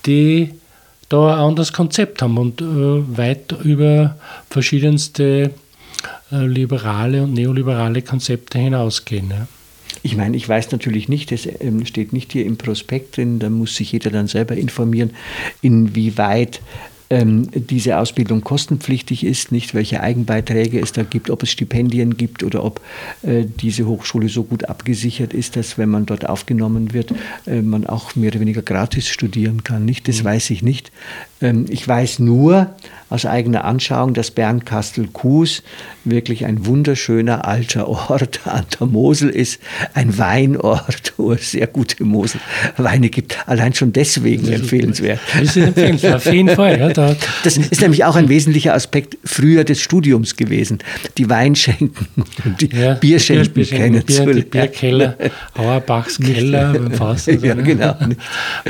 die 0.06 0.54
da 1.08 1.34
ein 1.34 1.40
anderes 1.40 1.74
Konzept 1.74 2.22
haben 2.22 2.38
und 2.38 2.62
äh, 2.62 2.64
weit 2.64 3.52
über 3.62 4.16
verschiedenste 4.48 5.50
äh, 6.32 6.46
liberale 6.46 7.22
und 7.22 7.34
neoliberale 7.34 8.00
Konzepte 8.00 8.58
hinausgehen. 8.58 9.30
Ja. 9.30 9.46
Ich 10.02 10.16
meine, 10.16 10.36
ich 10.36 10.48
weiß 10.48 10.72
natürlich 10.72 11.08
nicht, 11.08 11.30
das 11.30 11.48
ähm, 11.60 11.86
steht 11.86 12.12
nicht 12.12 12.32
hier 12.32 12.44
im 12.44 12.56
Prospekt 12.56 13.16
drin, 13.16 13.38
da 13.38 13.50
muss 13.50 13.76
sich 13.76 13.92
jeder 13.92 14.10
dann 14.10 14.26
selber 14.26 14.56
informieren, 14.56 15.10
inwieweit 15.60 16.60
ähm, 17.12 17.48
diese 17.52 17.98
Ausbildung 17.98 18.40
kostenpflichtig 18.40 19.24
ist, 19.24 19.52
nicht 19.52 19.74
welche 19.74 20.00
Eigenbeiträge 20.00 20.80
es 20.80 20.92
da 20.92 21.02
gibt, 21.02 21.28
ob 21.28 21.42
es 21.42 21.50
Stipendien 21.50 22.16
gibt 22.16 22.42
oder 22.42 22.64
ob 22.64 22.80
äh, 23.22 23.44
diese 23.44 23.86
Hochschule 23.86 24.30
so 24.30 24.44
gut 24.44 24.64
abgesichert 24.64 25.34
ist, 25.34 25.56
dass 25.56 25.76
wenn 25.76 25.90
man 25.90 26.06
dort 26.06 26.26
aufgenommen 26.26 26.94
wird, 26.94 27.12
äh, 27.46 27.60
man 27.60 27.86
auch 27.86 28.16
mehr 28.16 28.30
oder 28.30 28.40
weniger 28.40 28.62
gratis 28.62 29.08
studieren 29.08 29.62
kann. 29.62 29.84
Nicht, 29.84 30.08
das 30.08 30.22
mhm. 30.22 30.24
weiß 30.24 30.50
ich 30.50 30.62
nicht. 30.62 30.90
Ähm, 31.42 31.66
ich 31.68 31.86
weiß 31.86 32.20
nur 32.20 32.70
aus 33.12 33.26
eigener 33.26 33.64
Anschauung, 33.64 34.14
dass 34.14 34.30
Bernkastel-Kues 34.30 35.62
wirklich 36.04 36.46
ein 36.46 36.64
wunderschöner 36.64 37.46
alter 37.46 37.86
Ort 37.86 38.40
an 38.46 38.64
der 38.80 38.86
Mosel 38.86 39.28
ist, 39.28 39.60
ein 39.92 40.16
Weinort, 40.18 41.12
wo 41.18 41.32
es 41.32 41.50
sehr 41.50 41.66
gute 41.66 42.02
Moselweine 42.04 43.10
gibt. 43.10 43.36
Allein 43.46 43.74
schon 43.74 43.92
deswegen 43.92 44.50
empfehlenswert. 44.50 45.20
Das 45.34 45.56
ist 45.56 45.56
empfehlenswert, 45.58 46.14
auf 46.14 46.32
jeden 46.32 46.48
Fall. 46.48 46.78
Ja, 46.78 46.88
da. 46.88 47.14
Das 47.44 47.56
ist 47.56 47.80
nämlich 47.80 48.04
auch 48.04 48.16
ein 48.16 48.28
wesentlicher 48.28 48.74
Aspekt 48.74 49.18
früher 49.24 49.64
des 49.64 49.80
Studiums 49.80 50.36
gewesen, 50.36 50.78
die 51.18 51.28
Weinschenken 51.28 52.06
und 52.44 52.60
die 52.60 52.70
ja, 52.74 52.94
Bierschenken 52.94 53.52
Bier, 53.52 53.66
kennenzulernen. 53.66 54.36
Die 54.36 54.42
Bierkeller, 54.42 55.16
Auerbachs 55.54 56.18
Keller 56.18 56.74
Faust. 56.92 57.26
ja, 57.26 57.54
genau. 57.54 57.96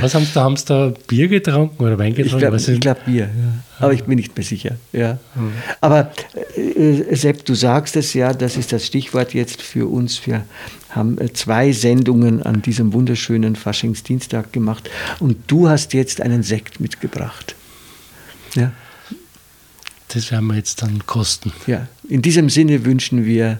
Was 0.00 0.14
haben 0.14 0.24
Sie 0.24 0.32
da? 0.34 0.42
Haben 0.42 0.56
Sie 0.56 0.64
da 0.66 0.92
Bier 1.06 1.28
getrunken 1.28 1.82
oder 1.82 1.98
Wein 1.98 2.14
getrunken? 2.14 2.40
Ich 2.68 2.80
glaube 2.80 3.00
glaub 3.00 3.04
Bier, 3.04 3.24
ja. 3.24 3.84
aber 3.84 3.92
ich 3.92 4.04
bin 4.04 4.16
nicht 4.16 4.36
mehr 4.36 4.44
sicher. 4.44 4.76
Ja. 4.92 5.18
Mhm. 5.34 5.52
Aber 5.80 6.12
äh, 6.56 7.14
Sepp, 7.16 7.44
du 7.44 7.54
sagst 7.54 7.96
es 7.96 8.14
ja, 8.14 8.32
das 8.32 8.56
ist 8.56 8.72
das 8.72 8.86
Stichwort 8.86 9.34
jetzt 9.34 9.62
für 9.62 9.90
uns. 9.90 10.26
Wir 10.26 10.44
haben 10.90 11.18
äh, 11.18 11.32
zwei 11.32 11.72
Sendungen 11.72 12.42
an 12.42 12.62
diesem 12.62 12.92
wunderschönen 12.92 13.56
Faschingsdienstag 13.56 14.52
gemacht 14.52 14.90
und 15.20 15.38
du 15.46 15.68
hast 15.68 15.92
jetzt 15.94 16.20
einen 16.20 16.42
Sekt 16.42 16.80
mitgebracht. 16.80 17.54
Ja. 18.54 18.72
Das 20.08 20.30
werden 20.30 20.46
wir 20.48 20.56
jetzt 20.56 20.82
dann 20.82 21.06
kosten. 21.06 21.52
Ja, 21.66 21.88
in 22.06 22.20
diesem 22.20 22.50
Sinne 22.50 22.84
wünschen 22.84 23.24
wir 23.24 23.58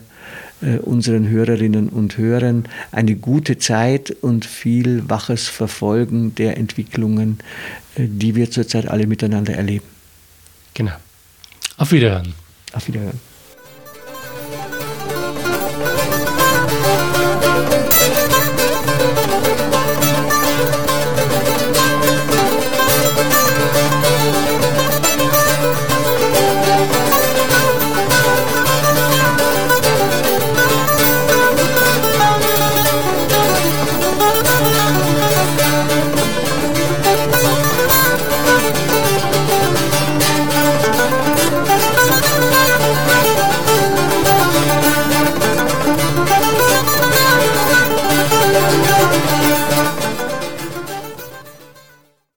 unseren 0.77 1.27
Hörerinnen 1.27 1.89
und 1.89 2.17
Hörern 2.17 2.67
eine 2.91 3.15
gute 3.15 3.57
Zeit 3.57 4.11
und 4.11 4.45
viel 4.45 5.09
waches 5.09 5.47
Verfolgen 5.47 6.35
der 6.35 6.57
Entwicklungen, 6.57 7.39
äh, 7.95 8.07
die 8.07 8.35
wir 8.35 8.49
zurzeit 8.51 8.87
alle 8.87 9.07
miteinander 9.07 9.53
erleben. 9.53 9.85
Genau. 10.73 10.93
Auf 11.77 11.91
Wiederhören. 11.91 12.33
Auf 12.73 12.87
Wiederhören. 12.87 13.32